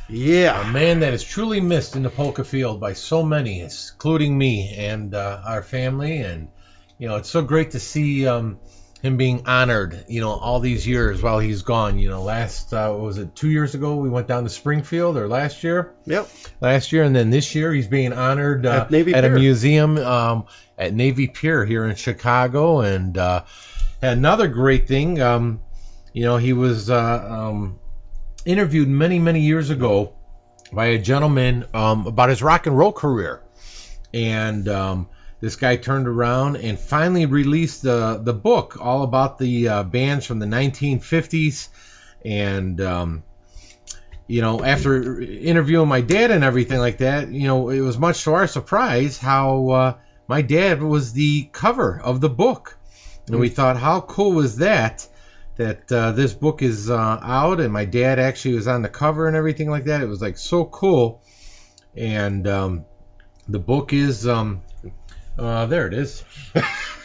Yeah. 0.09 0.69
A 0.69 0.71
man 0.71 1.01
that 1.01 1.13
is 1.13 1.23
truly 1.23 1.61
missed 1.61 1.95
in 1.95 2.03
the 2.03 2.09
polka 2.09 2.43
field 2.43 2.79
by 2.79 2.93
so 2.93 3.23
many, 3.23 3.61
including 3.61 4.37
me 4.37 4.75
and 4.77 5.13
uh, 5.13 5.41
our 5.45 5.63
family. 5.63 6.17
And, 6.17 6.49
you 6.97 7.07
know, 7.07 7.17
it's 7.17 7.29
so 7.29 7.41
great 7.41 7.71
to 7.71 7.79
see 7.79 8.27
um, 8.27 8.59
him 9.01 9.17
being 9.17 9.47
honored, 9.47 10.05
you 10.07 10.21
know, 10.21 10.29
all 10.29 10.59
these 10.59 10.85
years 10.85 11.21
while 11.21 11.39
he's 11.39 11.63
gone. 11.63 11.97
You 11.97 12.09
know, 12.09 12.21
last, 12.21 12.73
uh, 12.73 12.95
was 12.97 13.17
it 13.17 13.35
two 13.35 13.49
years 13.49 13.73
ago 13.73 13.95
we 13.95 14.09
went 14.09 14.27
down 14.27 14.43
to 14.43 14.49
Springfield 14.49 15.17
or 15.17 15.27
last 15.27 15.63
year? 15.63 15.93
Yep. 16.05 16.29
Last 16.59 16.91
year. 16.91 17.03
And 17.03 17.15
then 17.15 17.31
this 17.31 17.55
year 17.55 17.73
he's 17.73 17.87
being 17.87 18.13
honored 18.13 18.65
uh, 18.65 18.85
At 18.85 18.91
Navy 18.91 19.13
a 19.13 19.29
museum 19.29 19.97
um, 19.97 20.45
at 20.77 20.93
Navy 20.93 21.27
Pier 21.27 21.65
here 21.65 21.85
in 21.85 21.95
Chicago. 21.95 22.81
And 22.81 23.17
uh, 23.17 23.43
another 24.01 24.47
great 24.47 24.87
thing, 24.87 25.19
um, 25.19 25.61
you 26.13 26.23
know, 26.23 26.37
he 26.37 26.53
was 26.53 26.89
uh, 26.89 27.49
um, 27.49 27.79
interviewed 28.45 28.87
many, 28.87 29.17
many 29.17 29.41
years 29.41 29.71
ago 29.71 30.13
by 30.71 30.87
a 30.87 30.99
gentleman 30.99 31.65
um, 31.73 32.05
about 32.05 32.29
his 32.29 32.43
rock 32.43 32.67
and 32.67 32.77
roll 32.77 32.91
career. 32.91 33.41
And 34.13 34.67
um, 34.67 35.09
this 35.41 35.55
guy 35.55 35.75
turned 35.75 36.07
around 36.07 36.55
and 36.55 36.79
finally 36.79 37.25
released 37.25 37.81
the, 37.81 38.21
the 38.23 38.33
book 38.33 38.77
all 38.79 39.01
about 39.01 39.39
the 39.39 39.67
uh, 39.67 39.83
bands 39.83 40.25
from 40.25 40.37
the 40.37 40.45
1950s. 40.45 41.67
And, 42.23 42.79
um, 42.79 43.23
you 44.27 44.41
know, 44.41 44.63
after 44.63 45.19
interviewing 45.19 45.89
my 45.89 46.01
dad 46.01 46.29
and 46.29 46.43
everything 46.43 46.77
like 46.77 46.99
that, 46.99 47.29
you 47.29 47.47
know, 47.47 47.69
it 47.69 47.81
was 47.81 47.97
much 47.97 48.23
to 48.23 48.33
our 48.33 48.45
surprise 48.45 49.17
how 49.17 49.69
uh, 49.69 49.93
my 50.27 50.43
dad 50.43 50.81
was 50.81 51.11
the 51.11 51.49
cover 51.51 51.99
of 51.99 52.21
the 52.21 52.29
book. 52.29 52.77
And 53.27 53.39
we 53.39 53.49
thought, 53.49 53.77
how 53.77 54.01
cool 54.01 54.33
was 54.33 54.57
that? 54.57 55.07
That 55.57 55.91
uh, 55.91 56.11
this 56.11 56.33
book 56.33 56.61
is 56.61 56.89
uh, 56.89 57.19
out, 57.21 57.59
and 57.59 57.73
my 57.73 57.85
dad 57.85 58.19
actually 58.19 58.55
was 58.55 58.67
on 58.67 58.81
the 58.81 58.89
cover 58.89 59.27
and 59.27 59.35
everything 59.35 59.69
like 59.69 59.85
that. 59.85 60.01
It 60.01 60.07
was 60.07 60.21
like 60.21 60.37
so 60.37 60.65
cool. 60.65 61.21
And 61.95 62.47
um, 62.47 62.85
the 63.47 63.59
book 63.59 63.93
is, 63.93 64.27
um, 64.27 64.61
uh, 65.37 65.65
there 65.67 65.87
it 65.87 65.93
is. 65.93 66.23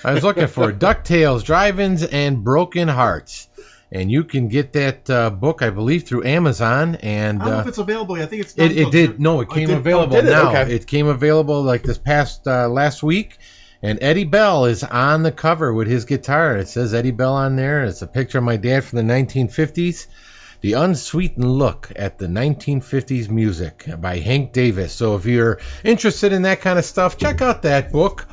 I 0.05 0.13
was 0.15 0.23
looking 0.23 0.47
for 0.47 0.73
Ducktails, 0.73 1.45
Drive-Ins, 1.45 2.03
and 2.05 2.45
Broken 2.45 2.89
Hearts. 2.89 3.49
And 3.93 4.11
you 4.11 4.25
can 4.25 4.49
get 4.49 4.73
that 4.73 5.09
uh, 5.09 5.31
book, 5.31 5.63
I 5.63 5.71
believe, 5.71 6.05
through 6.05 6.25
Amazon. 6.25 6.97
And 6.97 7.41
I 7.41 7.45
don't 7.45 7.53
know 7.53 7.59
uh, 7.59 7.63
if 7.63 7.67
it's 7.69 7.79
available. 7.79 8.17
I 8.17 8.27
think 8.27 8.43
it's 8.43 8.55
it, 8.59 8.77
it 8.77 8.91
did. 8.91 9.21
No, 9.21 9.41
it 9.41 9.49
Oh, 9.51 9.55
came 9.55 9.69
did- 9.69 9.77
oh, 9.77 9.79
available 9.81 10.17
did 10.17 10.25
it? 10.27 10.31
now. 10.31 10.51
Okay. 10.51 10.75
It 10.75 10.87
came 10.87 11.07
available 11.07 11.63
like 11.63 11.83
this 11.83 11.99
past 11.99 12.47
uh, 12.49 12.69
last 12.69 13.03
week. 13.03 13.39
And 13.83 13.99
Eddie 14.03 14.25
Bell 14.25 14.65
is 14.65 14.83
on 14.83 15.23
the 15.23 15.31
cover 15.31 15.73
with 15.73 15.87
his 15.87 16.05
guitar. 16.07 16.57
It 16.57 16.67
says 16.69 16.95
Eddie 16.95 17.11
Bell 17.13 17.35
on 17.35 17.55
there. 17.57 17.85
It's 17.85 18.03
a 18.03 18.07
picture 18.07 18.39
of 18.39 18.45
my 18.45 18.57
dad 18.57 18.83
from 18.85 18.97
the 19.07 19.13
1950s. 19.15 20.07
The 20.61 20.75
Unsweetened 20.75 21.51
Look 21.51 21.93
at 21.95 22.19
the 22.19 22.27
1950s 22.27 23.29
Music 23.29 23.87
by 24.01 24.19
Hank 24.19 24.53
Davis. 24.53 24.93
So 24.93 25.17
if 25.17 25.27
you're 25.27 25.61
interested 25.85 26.33
in 26.33 26.43
that 26.43 26.61
kind 26.61 26.79
of 26.79 26.85
stuff, 26.85 27.19
check 27.19 27.41
out 27.43 27.63
that 27.63 27.93
book. 27.93 28.27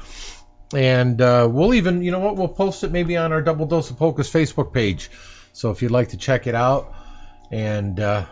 And 0.73 1.21
uh, 1.21 1.47
we'll 1.51 1.73
even, 1.73 2.01
you 2.01 2.11
know 2.11 2.19
what, 2.19 2.35
we'll 2.35 2.47
post 2.47 2.83
it 2.83 2.91
maybe 2.91 3.17
on 3.17 3.31
our 3.31 3.41
Double 3.41 3.65
Dose 3.65 3.89
of 3.91 3.97
Polkas 3.97 4.31
Facebook 4.31 4.73
page. 4.73 5.11
So 5.51 5.69
if 5.71 5.81
you'd 5.81 5.91
like 5.91 6.09
to 6.09 6.17
check 6.17 6.47
it 6.47 6.55
out 6.55 6.95
and 7.51 7.99
uh, 7.99 8.25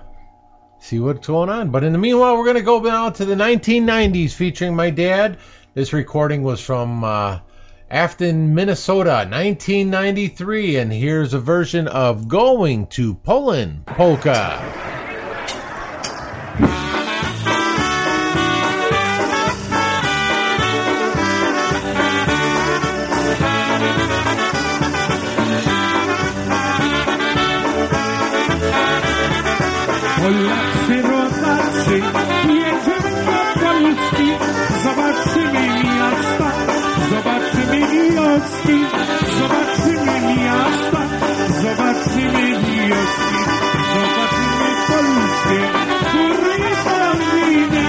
see 0.80 1.00
what's 1.00 1.28
going 1.28 1.50
on. 1.50 1.70
But 1.70 1.84
in 1.84 1.94
the 1.94 2.00
meanwhile, 2.00 2.38
we're 2.38 2.46
going 2.46 2.58
to 2.58 2.64
go 2.64 2.80
now 2.80 3.10
to 3.12 3.26
the 3.26 3.36
1990s 3.36 4.34
featuring 4.34 4.76
my 4.76 4.89
dad. 4.89 5.38
This 5.74 5.94
recording 5.94 6.44
was 6.44 6.60
from 6.60 7.04
uh, 7.04 7.39
Afton, 7.92 8.56
Minnesota, 8.56 9.28
1993. 9.30 10.78
And 10.78 10.94
here's 10.94 11.34
a 11.34 11.39
version 11.39 11.89
of 11.89 12.30
Going 12.30 12.88
to 12.88 13.16
Poland 13.16 13.86
Polka. 13.86 14.60
Wioski, 38.32 38.86
zobaczymy 39.40 40.22
miasta, 40.22 41.02
zobaczymy 41.62 42.48
wioski, 42.48 43.42
zobaczymy 43.94 44.70
paluszki, 44.88 45.60
góry 46.12 46.70
paliny, 46.86 47.84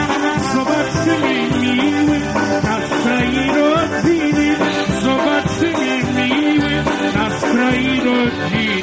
zobaczymy 0.54 1.34
miły 1.60 2.20
naszej 2.62 3.32
rodziny, 3.56 4.56
zobaczymy 5.02 5.92
miły 6.14 6.84
naszej 7.14 8.00
rodziny. 8.00 8.81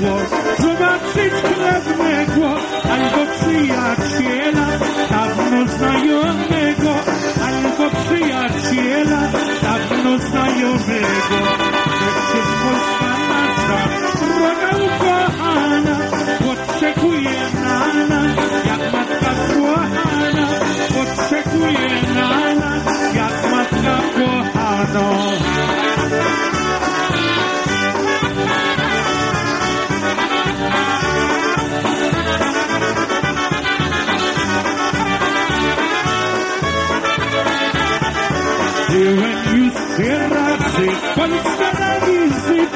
było, 0.00 0.18
zobaczyć 0.58 1.32
królewnego, 1.42 2.56
ani 2.90 3.04
go 3.10 3.32
przyjaciół. 3.32 3.99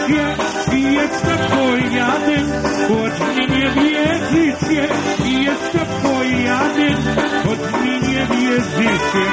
Wizycie 0.08 0.76
i 0.76 0.94
jeszcze 0.94 1.36
pojadę, 1.36 2.36
choć 2.88 3.36
mi 3.36 3.48
nie 3.48 3.70
wierzycie. 3.70 4.88
I 5.24 5.44
jeszcze 5.44 5.78
pojadę, 6.02 6.88
choć 7.44 7.82
mi 7.82 7.90
nie 7.90 8.26
wierzycie. 8.26 9.24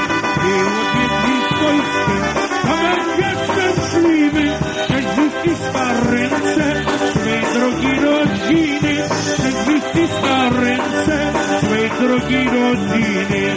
Było 0.41 0.81
w 0.91 1.59
Polsce, 1.59 2.15
to 2.61 2.73
będzie 2.81 3.29
szczęśliwy, 3.45 4.43
że 4.89 5.01
ściska 5.01 5.85
ręce 6.09 6.83
swej 7.13 7.41
drogi 7.53 7.99
rodziny, 7.99 8.95
że 9.37 9.51
ściska 9.51 10.49
ręce 10.61 11.33
swej 11.59 11.89
drogi 11.99 12.49
rodziny. 12.49 13.55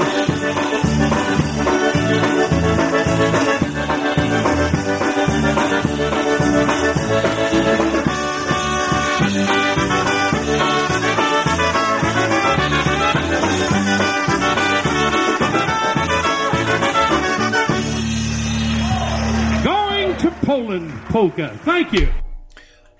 Poland 20.54 20.92
polka. 21.06 21.48
Thank 21.64 21.92
you. 21.92 22.12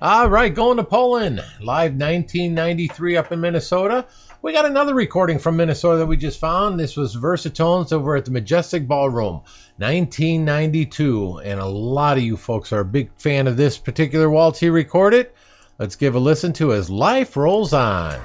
All 0.03 0.29
right, 0.29 0.53
going 0.53 0.79
to 0.79 0.83
Poland. 0.83 1.37
Live 1.61 1.93
1993 1.93 3.17
up 3.17 3.31
in 3.31 3.41
Minnesota. 3.41 4.07
We 4.43 4.53
got 4.53 4.67
another 4.67 4.93
recording 4.93 5.39
from 5.39 5.57
Minnesota 5.57 5.99
that 5.99 6.07
we 6.07 6.17
just 6.17 6.41
found. 6.41 6.81
This 6.81 6.97
was 6.97 7.15
Versatones 7.15 7.93
over 7.93 8.17
at 8.17 8.25
the 8.25 8.33
Majestic 8.33 8.89
Ballroom, 8.89 9.43
1992. 9.77 11.43
And 11.45 11.61
a 11.61 11.65
lot 11.65 12.17
of 12.17 12.25
you 12.25 12.37
folks 12.37 12.73
are 12.73 12.81
a 12.81 12.85
big 12.85 13.11
fan 13.19 13.47
of 13.47 13.57
this 13.57 13.79
particular 13.79 14.29
waltz 14.29 14.59
he 14.59 14.69
recorded. 14.69 15.31
Let's 15.79 15.95
give 15.95 16.17
a 16.17 16.19
listen 16.19 16.55
to 16.55 16.73
as 16.73 16.91
life 16.91 17.37
rolls 17.37 17.73
on. 17.73 18.21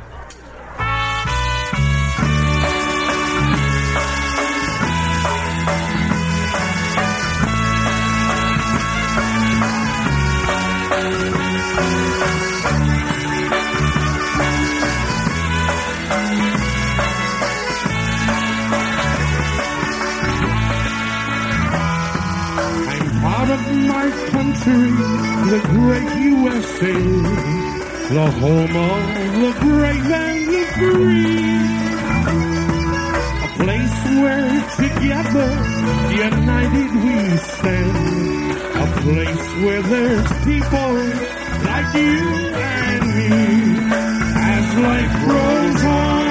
Country, 24.60 24.92
the 25.52 25.60
great 25.70 26.12
USA, 26.20 26.94
the 28.14 28.28
home 28.40 28.76
of 28.76 29.02
the 29.42 29.52
brave 29.62 30.12
and 30.12 30.48
the 30.54 30.64
free. 30.78 31.60
A 33.44 33.48
place 33.58 34.00
where 34.22 34.52
together, 34.76 35.52
united 36.12 36.92
we 37.04 37.18
stand. 37.38 37.96
A 38.76 38.86
place 39.02 39.48
where 39.64 39.82
there's 39.82 40.30
people 40.46 40.94
like 41.66 41.90
you 41.96 42.20
and 42.56 43.04
me. 43.16 43.36
As 44.52 44.66
life 44.88 45.16
grows 45.26 45.84
on 45.86 46.26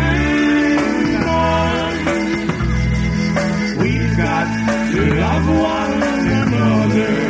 and 0.00 1.24
on, 1.28 1.94
we've 3.78 4.16
got 4.16 4.46
to 4.92 5.00
love 5.20 5.46
one 5.48 6.02
another. 6.42 7.23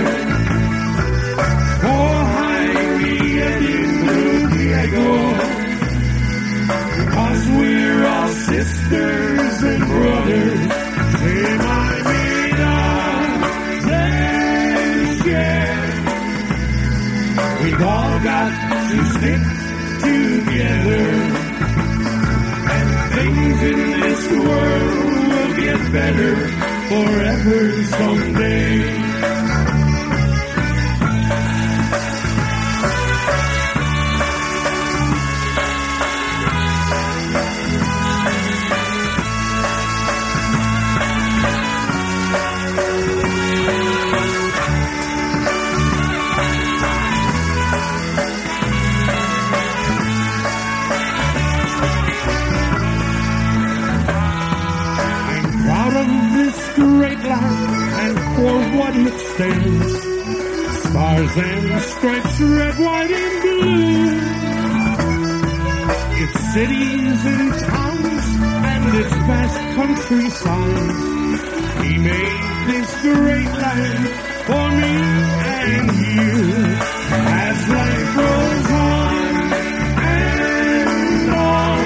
Stick 19.24 19.40
together. 20.00 21.04
And 22.76 22.88
things 23.14 23.62
in 23.62 24.00
this 24.00 24.22
world 24.30 24.92
will 25.30 25.56
get 25.56 25.92
better 25.92 26.34
forever 26.88 27.82
someday. 27.84 29.43
Stands. 59.34 59.92
Stars 60.88 61.34
and 61.36 61.82
stripes, 61.82 62.40
red, 62.40 62.76
white, 62.78 63.10
and 63.10 63.42
blue. 63.42 64.14
Its 66.22 66.38
cities 66.54 67.20
and 67.34 67.50
towns 67.58 68.26
and 68.72 68.84
its 69.00 69.14
vast 69.28 69.58
countryside. 69.76 70.92
He 71.84 71.92
made 71.98 72.42
this 72.70 72.90
great 73.02 73.52
land 73.62 74.04
for 74.46 74.66
me 74.80 74.94
and 75.66 75.86
you. 76.14 76.34
As 77.42 77.58
life 77.78 78.10
goes 78.22 78.66
on 78.70 79.14
and 80.12 81.34
on. 81.34 81.80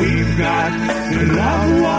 We've 0.00 0.32
got 0.36 0.70
to 1.12 1.18
love 1.32 1.70
one 1.80 1.97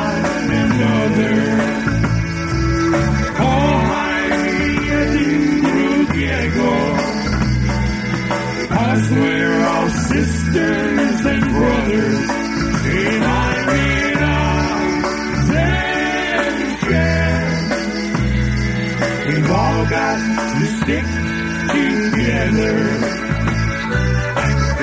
together. 22.40 22.78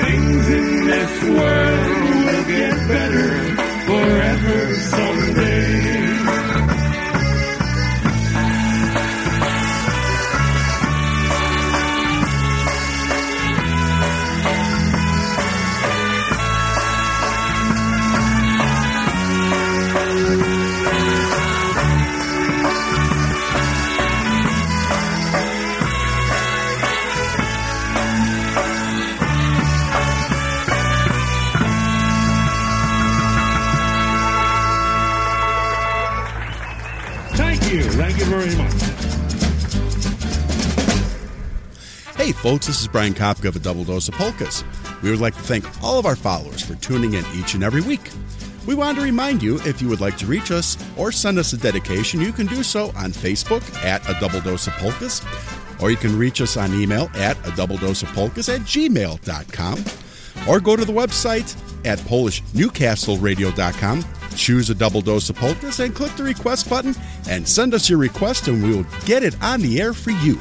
Things 0.01 0.49
in 0.49 0.87
this 0.87 1.23
world 1.23 2.25
will 2.25 2.45
get 2.45 2.87
better 2.87 3.46
folks, 42.47 42.67
this 42.67 42.79
is 42.79 42.87
Brian 42.87 43.13
Kapka 43.13 43.49
of 43.49 43.57
A 43.57 43.59
Double 43.59 43.83
Dose 43.83 44.07
of 44.07 44.13
Polkas. 44.13 44.63
We 45.03 45.11
would 45.11 45.19
like 45.19 45.35
to 45.35 45.41
thank 45.41 45.65
all 45.83 45.99
of 45.99 46.05
our 46.05 46.15
followers 46.15 46.61
for 46.61 46.75
tuning 46.75 47.15
in 47.15 47.25
each 47.35 47.55
and 47.55 47.61
every 47.61 47.81
week. 47.81 48.09
We 48.65 48.73
want 48.73 48.97
to 48.97 49.03
remind 49.03 49.43
you 49.43 49.59
if 49.65 49.81
you 49.81 49.89
would 49.89 49.99
like 49.99 50.15
to 50.19 50.25
reach 50.25 50.49
us 50.49 50.77
or 50.95 51.11
send 51.11 51.39
us 51.39 51.51
a 51.51 51.57
dedication, 51.57 52.21
you 52.21 52.31
can 52.31 52.47
do 52.47 52.63
so 52.63 52.85
on 52.95 53.11
Facebook 53.11 53.61
at 53.83 54.09
A 54.09 54.17
Double 54.21 54.39
Dose 54.39 54.67
of 54.67 54.73
Polkas, 54.75 55.25
or 55.81 55.91
you 55.91 55.97
can 55.97 56.17
reach 56.17 56.39
us 56.39 56.55
on 56.55 56.73
email 56.73 57.11
at 57.15 57.35
a 57.45 57.53
double 57.57 57.75
dose 57.75 58.01
of 58.01 58.07
polkas 58.13 58.47
at 58.47 58.61
gmail.com, 58.61 59.83
or 60.47 60.61
go 60.61 60.77
to 60.77 60.85
the 60.85 60.93
website 60.93 61.53
at 61.85 61.99
PolishNewcastleRadio.com, 61.99 64.05
choose 64.37 64.69
a 64.69 64.75
double 64.75 65.01
dose 65.01 65.29
of 65.29 65.35
polkas, 65.35 65.81
and 65.81 65.93
click 65.93 66.15
the 66.15 66.23
request 66.23 66.69
button 66.69 66.95
and 67.29 67.45
send 67.45 67.73
us 67.73 67.89
your 67.89 67.99
request, 67.99 68.47
and 68.47 68.63
we 68.63 68.73
will 68.73 68.85
get 69.05 69.21
it 69.21 69.35
on 69.43 69.59
the 69.59 69.81
air 69.81 69.91
for 69.91 70.11
you. 70.11 70.39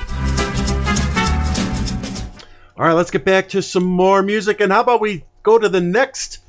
All 2.78 2.84
right, 2.84 2.92
let's 2.92 3.10
get 3.10 3.24
back 3.24 3.50
to 3.50 3.62
some 3.62 3.84
more 3.84 4.22
music. 4.22 4.60
And 4.60 4.70
how 4.70 4.80
about 4.82 5.00
we 5.00 5.24
go 5.42 5.58
to 5.58 5.68
the 5.68 5.80
next 5.80 6.40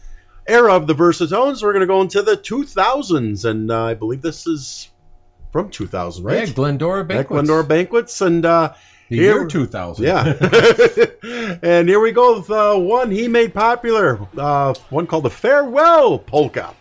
era 0.45 0.73
of 0.75 0.86
the 0.88 0.93
Versatones? 0.95 1.63
We're 1.63 1.71
going 1.73 1.82
to 1.82 1.88
go 1.88 2.01
into 2.01 2.21
the 2.21 2.36
2000s. 2.36 3.45
And 3.45 3.71
uh, 3.71 3.86
I 3.86 3.93
believe 3.93 4.21
this 4.21 4.45
is 4.45 4.89
from 5.53 5.69
2000, 5.69 6.23
right? 6.25 6.47
Yeah, 6.47 6.53
Glendora 6.53 6.99
Yeah, 6.99 7.03
Banquets. 7.03 7.30
Glendora 7.30 7.63
Banquets. 7.63 8.19
And 8.21 8.45
uh, 8.45 8.73
The 9.09 9.15
here- 9.15 9.38
year 9.39 9.47
2000. 9.47 10.03
Yeah. 10.03 10.25
and 11.63 11.88
here 11.88 11.99
we 12.01 12.11
go 12.11 12.39
with 12.39 12.49
uh, 12.49 12.75
one 12.75 13.09
he 13.09 13.30
made 13.30 13.53
popular, 13.53 14.19
uh, 14.38 14.73
one 14.89 15.07
called 15.07 15.23
the 15.23 15.30
Farewell 15.30 16.19
Polka. 16.19 16.73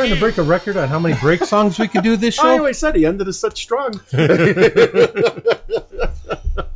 Trying 0.00 0.14
to 0.14 0.18
break 0.20 0.38
a 0.38 0.42
record 0.42 0.78
on 0.78 0.88
how 0.88 0.98
many 0.98 1.14
break 1.20 1.44
songs 1.44 1.78
we 1.78 1.86
could 1.86 2.02
do 2.02 2.16
this 2.16 2.38
I 2.38 2.42
show? 2.42 2.48
always 2.58 2.78
said 2.78 2.96
he 2.96 3.04
ended 3.04 3.28
us 3.28 3.38
such 3.38 3.60
strong. 3.60 4.00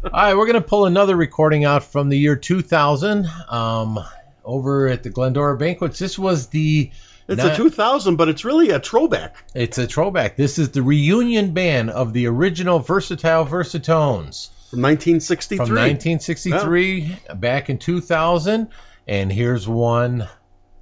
All 0.05 0.11
right, 0.13 0.37
we're 0.37 0.45
going 0.47 0.55
to 0.55 0.61
pull 0.61 0.85
another 0.85 1.17
recording 1.17 1.65
out 1.65 1.85
from 1.85 2.11
the 2.11 2.19
year 2.19 2.37
2000 2.37 3.27
um, 3.49 3.99
over 4.45 4.89
at 4.89 5.03
the 5.03 5.09
Glendora 5.09 5.57
Banquets. 5.57 5.99
This 5.99 6.19
was 6.19 6.49
the. 6.49 6.91
It's 7.27 7.43
na- 7.43 7.55
a 7.55 7.57
2000, 7.57 8.17
but 8.17 8.29
it's 8.29 8.45
really 8.45 8.69
a 8.71 8.79
throwback. 8.79 9.37
It's 9.55 9.79
a 9.79 9.87
throwback. 9.87 10.37
This 10.37 10.59
is 10.59 10.73
the 10.73 10.83
reunion 10.83 11.55
band 11.55 11.89
of 11.89 12.13
the 12.13 12.27
original 12.27 12.79
Versatile 12.79 13.47
Versatones 13.47 14.51
From 14.69 14.83
1963. 14.83 15.57
from 15.57 15.75
1963 15.75 17.17
back 17.37 17.71
in 17.71 17.79
2000. 17.79 18.69
And 19.09 19.33
here's 19.33 19.67
one 19.67 20.29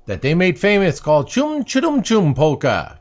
that 0.07 0.22
they 0.22 0.34
made 0.34 0.59
famous 0.59 1.00
called 1.00 1.28
Chum 1.28 1.64
Chudum 1.64 2.05
Chum 2.05 2.34
Polka. 2.34 2.98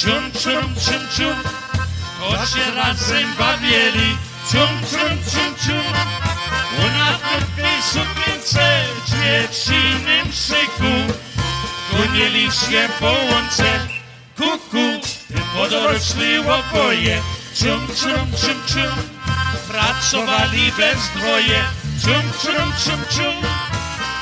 Czum, 0.00 0.32
czum, 0.32 0.74
czum, 0.84 1.08
czum 1.16 1.36
To 2.20 2.46
się 2.46 2.74
razem 2.74 3.34
bawili. 3.38 4.16
Czum, 4.50 4.68
czum, 4.90 5.10
czum, 5.30 5.54
czum 5.66 5.84
U 6.78 6.98
nas 6.98 7.20
w 7.40 7.56
tej 7.56 7.82
sukience 7.82 8.84
dziewczynym 9.06 10.32
szyku. 10.32 11.14
Gonili 11.92 12.52
się 12.52 12.88
po 13.00 13.06
łące. 13.06 13.86
Kuku, 14.36 15.06
podorośli 15.54 16.38
oboje 16.38 17.22
Czum, 17.58 17.86
czum, 17.86 18.26
czum, 18.40 18.62
czum 18.66 19.02
Pracowali 19.68 20.72
bez 20.72 20.98
dwoje. 21.16 21.64
Czum, 22.04 22.32
czum, 22.42 22.72
czum, 22.84 23.00
czum 23.10 23.34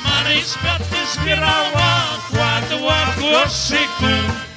Maryś 0.05 0.45
kwiaty 0.45 1.12
zbierała 1.14 2.03
Kładła 2.31 3.07
w 3.07 3.20
koszyku 3.20 4.49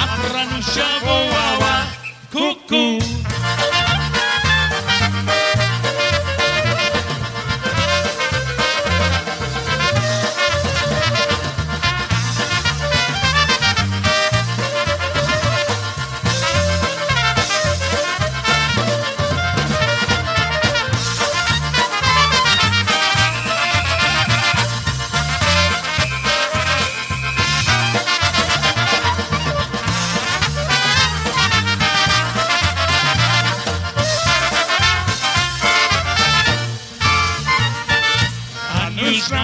A 0.00 0.44
no 0.46 0.62
chão, 0.62 0.84
uau, 1.04 1.58
uau, 1.60 1.86
cucu. 2.32 3.69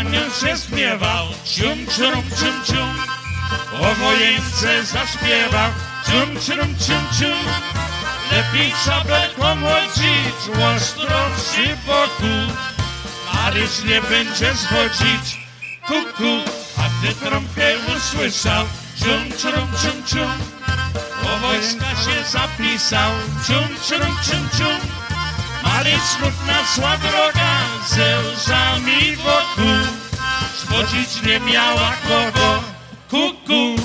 Się 0.05 0.57
śpiewał, 0.57 1.26
cium, 1.44 1.78
cium, 1.86 2.22
cium, 2.38 2.64
cium. 2.64 2.97
O 3.80 3.94
wojence 3.94 4.84
zaśpiewał, 4.84 5.70
cium, 6.07 6.40
cium, 6.40 6.68
cium, 6.78 7.05
cium. 7.18 7.38
Lepiej 8.32 8.72
szabelką 8.84 9.62
łodzić, 9.64 10.38
ostro 10.76 11.18
przy 11.36 11.76
boku. 11.86 12.53
Maryś 13.34 13.84
nie 13.84 14.01
będzie 14.03 14.55
zwodzić, 14.55 15.40
kuku. 15.86 16.51
A 16.76 16.82
gdy 16.88 17.14
trąbkę 17.14 17.66
usłyszał, 17.97 18.64
cium, 18.99 19.24
cium, 19.38 19.68
cium, 19.82 20.05
cium. 20.07 20.32
O 21.24 21.38
wojska 21.38 21.90
się 21.90 22.30
zapisał, 22.30 23.11
cium, 23.47 23.68
cium, 23.88 24.16
cium, 24.24 24.49
cium. 24.59 24.80
Maryś 25.64 26.03
smutna 26.03 26.59
szła 26.74 26.97
droga, 26.97 27.45
ze 27.89 28.18
łzami 28.32 29.16
wokół. 29.16 29.78
Zwodzić 30.61 31.22
nie 31.22 31.41
miała 31.41 31.93
kogo, 32.09 32.62
kuku. 33.11 33.82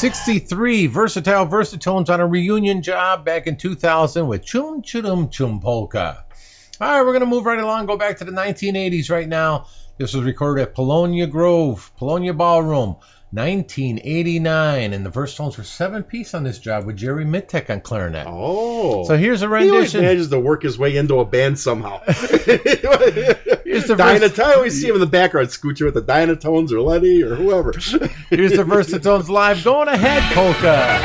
63 0.00 0.86
versatile 0.86 1.46
versatones 1.46 2.08
on 2.08 2.20
a 2.20 2.26
reunion 2.26 2.80
job 2.80 3.22
back 3.22 3.46
in 3.46 3.54
2000 3.54 4.26
with 4.26 4.42
Chum 4.42 4.80
Chum 4.80 5.28
Chum 5.28 5.60
Polka. 5.60 6.24
All 6.80 6.88
right, 6.88 7.02
we're 7.02 7.12
going 7.12 7.20
to 7.20 7.26
move 7.26 7.44
right 7.44 7.58
along, 7.58 7.84
go 7.84 7.98
back 7.98 8.16
to 8.16 8.24
the 8.24 8.32
1980s 8.32 9.10
right 9.10 9.28
now. 9.28 9.66
This 9.98 10.14
was 10.14 10.24
recorded 10.24 10.62
at 10.62 10.74
Polonia 10.74 11.26
Grove, 11.26 11.92
Polonia 11.98 12.32
Ballroom, 12.32 12.96
1989. 13.32 14.92
And 14.92 15.06
the 15.06 15.10
versatones 15.10 15.56
were 15.56 15.64
seven 15.64 16.02
piece 16.02 16.34
on 16.34 16.42
this 16.44 16.58
job 16.58 16.84
with 16.84 16.96
Jerry 16.96 17.24
Mittek 17.24 17.70
on 17.70 17.80
clarinet. 17.80 18.26
Oh. 18.28 19.04
So 19.04 19.16
here's 19.16 19.42
a 19.42 19.48
rendition. 19.48 19.72
He 19.72 19.76
always 19.76 19.94
manages 19.94 20.28
to 20.30 20.40
work 20.40 20.62
his 20.62 20.78
way 20.78 20.96
into 20.96 21.20
a 21.20 21.24
band 21.24 21.58
somehow. 21.58 22.00
Here's 22.06 23.86
the 23.86 23.94
Dynat- 23.96 24.30
verse- 24.30 24.38
I 24.40 24.54
always 24.54 24.80
see 24.80 24.88
him 24.88 24.94
in 24.96 25.00
the 25.00 25.06
background, 25.06 25.48
Scoocher 25.48 25.84
with 25.84 25.94
the 25.94 26.02
Dynatones 26.02 26.72
or 26.72 26.80
Letty 26.80 27.22
or 27.22 27.36
whoever. 27.36 27.70
Here's 28.30 28.52
the 28.52 28.64
versatones 28.64 29.28
live. 29.28 29.62
Going 29.62 29.86
ahead, 29.88 30.22
Polka. 30.34 30.98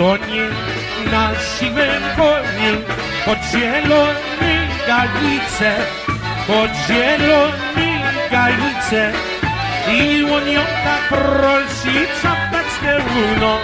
łodonie 0.00 0.48
na 1.12 1.30
siwym 1.34 2.02
koniu 2.16 2.76
pod 3.24 3.38
zielony 3.52 4.68
galice, 4.86 5.76
pod 6.46 6.70
zielony 6.86 7.88
galice. 8.30 9.12
I 9.92 10.24
łoniota 10.24 10.96
prosi 11.08 11.96
czapeczkę 12.22 12.98
runo 12.98 13.58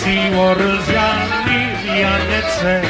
siło 0.00 0.54
rozjani 0.54 1.60
wianecze 1.84 2.80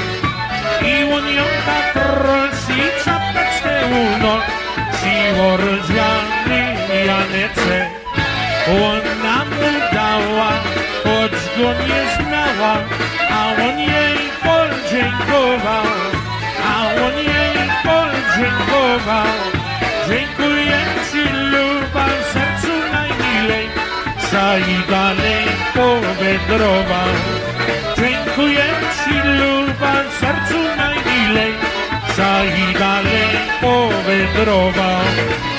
i 0.83 1.05
łoniota 1.05 1.79
prosi 1.93 2.81
czapeczkę 3.05 3.81
runo 3.83 4.41
siło 5.01 5.57
rozjani 5.57 6.63
wianecze 6.89 7.91
a 13.31 13.43
on 13.69 13.79
jej 13.79 14.19
podziękował, 14.47 15.87
a 16.73 16.77
on 17.07 17.17
jej 17.33 17.59
podziękował. 17.89 19.35
Dziękuję 20.09 20.79
ci, 21.11 21.23
luba, 21.53 22.07
sercu 22.33 22.75
najmilej, 22.93 23.67
i 24.59 24.91
daleko 24.91 25.87
wędrował. 26.21 27.13
Dziękuję 27.99 28.65
ci, 28.99 29.15
luba, 29.39 29.95
sercu 30.21 30.59
najmilej, 30.77 31.53
i 32.61 32.79
daleko 32.79 33.89
wędrował. 34.07 35.54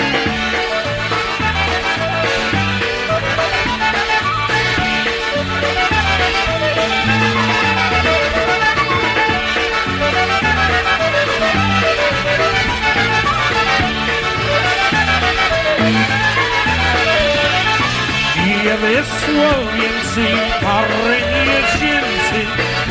Wiele 18.82 19.04
słowięcy, 19.04 20.26
parę 20.62 21.18
miesięcy, 21.32 22.40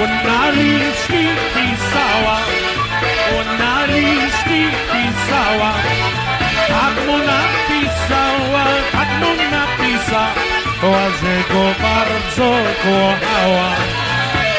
ona 0.03 0.51
liści 0.51 1.29
pisała, 1.55 2.39
ona 3.41 3.87
liści 3.87 4.67
pisała. 4.93 5.73
Tak 6.69 7.07
mu 7.07 7.19
napisała, 7.19 8.65
tak 8.93 9.09
mu 9.21 9.35
napisała, 9.51 11.11
że 11.21 11.55
go 11.55 11.65
bardzo 11.83 12.51
kochała. 12.83 13.71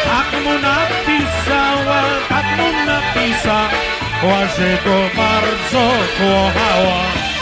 Tak 0.06 0.44
mu 0.44 0.54
napisała, 0.54 2.02
tak 2.30 2.46
mu 2.58 2.86
napisała, 2.86 4.48
że 4.58 4.78
go 4.86 5.22
bardzo 5.22 5.92
kochała. 6.18 7.35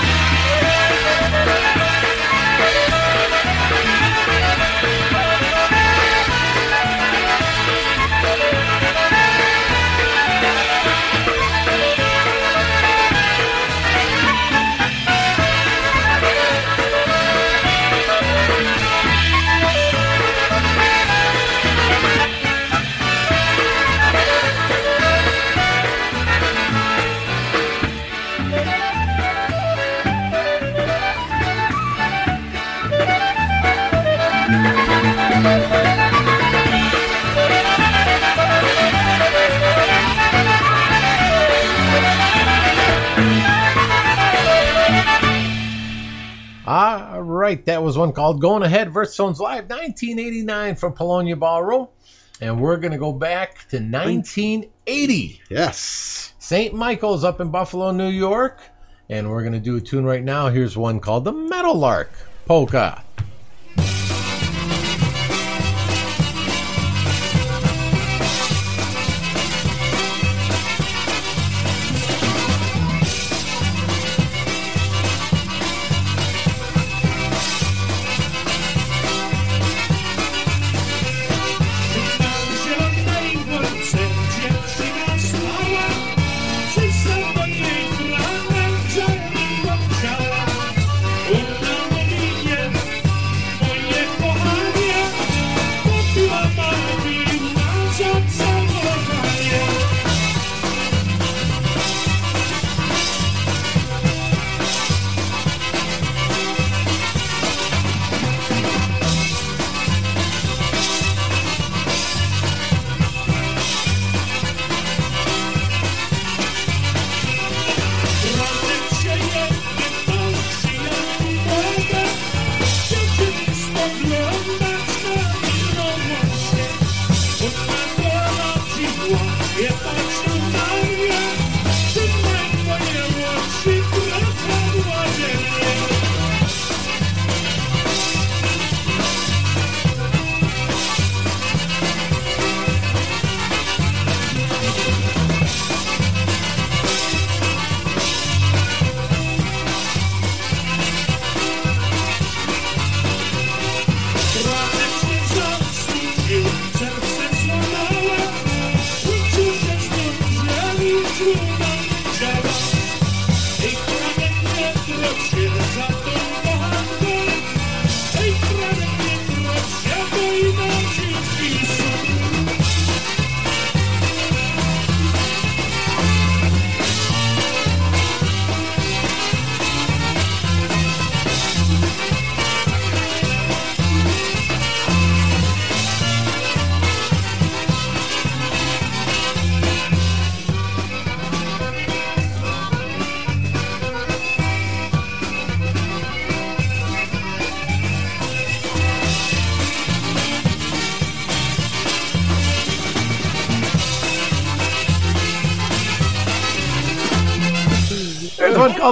was 47.94 48.00
one 48.00 48.12
called 48.12 48.41
Going 48.41 48.64
Ahead, 48.64 48.89
Versatones 48.89 49.38
Live, 49.38 49.70
1989 49.70 50.78
from 50.78 50.94
Polonia 50.94 51.36
Ballroom. 51.36 51.89
And 52.41 52.60
we're 52.60 52.78
going 52.78 52.94
to 52.94 52.98
go 52.98 53.14
back 53.14 53.70
to 53.70 53.78
1980. 53.78 55.41
Yes. 55.48 56.34
St. 56.39 56.74
Michael's 56.74 57.24
up 57.24 57.39
in 57.39 57.52
Buffalo, 57.52 57.91
New 57.91 58.10
York. 58.10 58.60
And 59.10 59.30
we're 59.30 59.41
going 59.41 59.54
to 59.54 59.60
do 59.60 59.78
a 59.78 59.82
tune 59.82 60.06
right 60.06 60.24
now. 60.24 60.50
Here's 60.50 60.76
one 60.76 61.02
called 61.02 61.24
The 61.24 61.34
Metal 61.34 61.76
Lark" 61.76 62.10
Polka. 62.48 63.04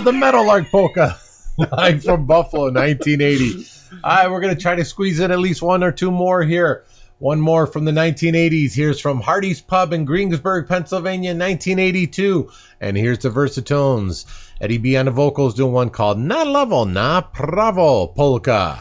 the 0.04 0.12
Metal 0.12 0.46
Lark 0.46 0.72
Polka. 0.72 1.20
Live 1.58 2.04
from 2.04 2.26
Buffalo, 2.26 2.72
1980. 2.72 3.68
All 4.04 4.16
right, 4.16 4.32
we're 4.32 4.42
going 4.42 4.56
to 4.56 4.60
try 4.60 4.74
to 4.74 4.84
squeeze 4.84 5.20
in 5.20 5.32
at 5.32 5.38
least 5.38 5.62
one 5.62 5.84
or 5.84 5.92
two 5.92 6.10
more 6.10 6.42
here. 6.42 6.86
One 7.20 7.40
more 7.40 7.68
from 7.68 7.86
the 7.86 7.92
1980s. 7.92 8.74
Here's 8.74 9.00
from 9.00 9.22
Hardy's 9.22 9.62
Pub 9.62 9.94
in 9.94 10.06
Greensburg, 10.06 10.68
Pennsylvania, 10.68 11.32
1982. 11.32 12.50
And 12.80 12.98
here's 12.98 13.20
the 13.20 13.30
Versatones. 13.30 14.26
Eddie 14.60 14.80
B 14.80 14.98
on 14.98 15.06
the 15.06 15.12
vocals 15.12 15.54
doing 15.54 15.72
one 15.72 15.92
called 15.92 16.18
Na 16.18 16.42
Level, 16.44 16.86
Na 16.86 17.22
Pravo 17.22 18.08
Polka. 18.08 18.80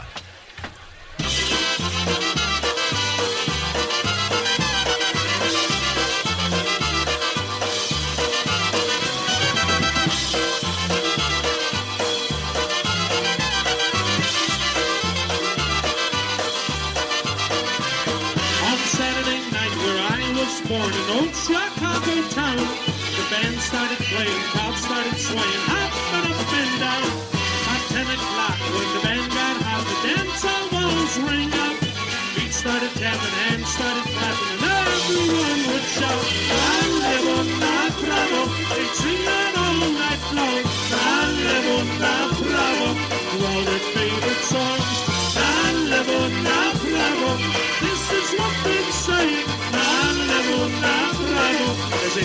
it's 21.31 21.49
your 21.49 21.69
coffee 21.79 22.23
time. 22.35 22.59
The 22.59 23.25
band 23.31 23.61
started 23.61 23.99
playing 23.99 24.43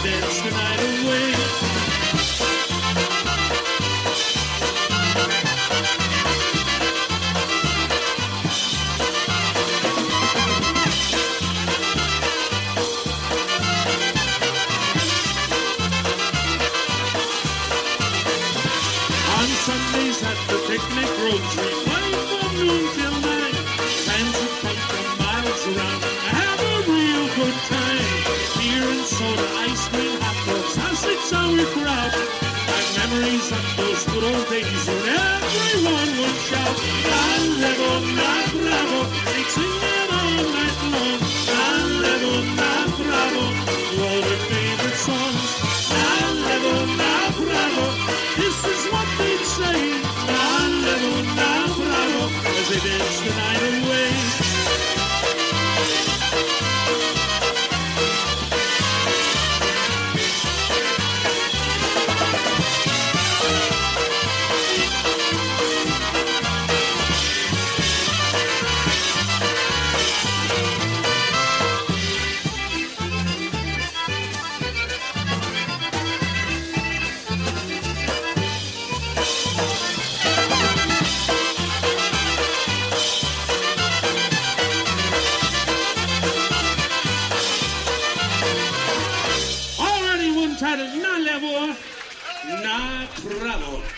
Dance 0.05 0.41
tonight. 0.43 0.84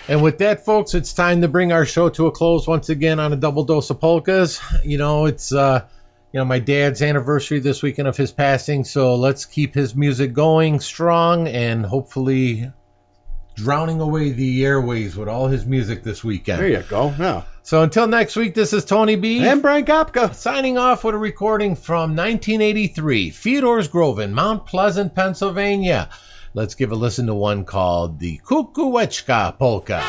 And 0.09 0.23
with 0.23 0.37
that, 0.37 0.63
folks, 0.63 0.93
it's 0.93 1.13
time 1.13 1.41
to 1.41 1.49
bring 1.49 1.73
our 1.73 1.85
show 1.85 2.07
to 2.09 2.27
a 2.27 2.31
close 2.31 2.65
once 2.65 2.87
again 2.87 3.19
on 3.19 3.33
a 3.33 3.35
double 3.35 3.65
dose 3.65 3.89
of 3.89 3.99
polkas. 3.99 4.61
You 4.83 4.97
know, 4.97 5.25
it's 5.25 5.51
uh, 5.51 5.85
you 6.31 6.39
know 6.39 6.45
my 6.45 6.59
dad's 6.59 7.01
anniversary 7.01 7.59
this 7.59 7.83
weekend 7.83 8.07
of 8.07 8.15
his 8.15 8.31
passing, 8.31 8.85
so 8.85 9.15
let's 9.15 9.45
keep 9.45 9.73
his 9.73 9.95
music 9.95 10.33
going 10.33 10.79
strong 10.79 11.47
and 11.47 11.85
hopefully 11.85 12.71
drowning 13.55 13.99
away 13.99 14.31
the 14.31 14.63
airways 14.63 15.17
with 15.17 15.27
all 15.27 15.47
his 15.47 15.65
music 15.65 16.03
this 16.03 16.23
weekend. 16.23 16.61
There 16.61 16.69
you 16.69 16.83
go. 16.87 17.13
Yeah. 17.17 17.41
So 17.63 17.81
until 17.81 18.07
next 18.07 18.37
week, 18.37 18.53
this 18.53 18.71
is 18.71 18.85
Tony 18.85 19.17
B. 19.17 19.45
And 19.45 19.61
Brian 19.61 19.83
Kapka. 19.83 20.33
signing 20.33 20.77
off 20.77 21.03
with 21.03 21.15
a 21.15 21.17
recording 21.17 21.75
from 21.75 22.15
1983, 22.15 23.31
Theodore's 23.31 23.89
Grove 23.89 24.19
in 24.19 24.33
Mount 24.33 24.67
Pleasant, 24.67 25.13
Pennsylvania. 25.15 26.07
Let's 26.57 26.73
give 26.73 26.91
a 26.91 26.95
listen 26.95 27.27
to 27.27 27.35
one 27.35 27.65
called 27.65 28.17
the 28.17 28.39
Kukułeczka 28.39 29.59
Polka. 29.59 30.01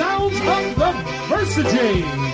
Sounds 0.00 0.40
of 0.40 0.76
the 0.76 0.90
Versajay. 1.28 2.29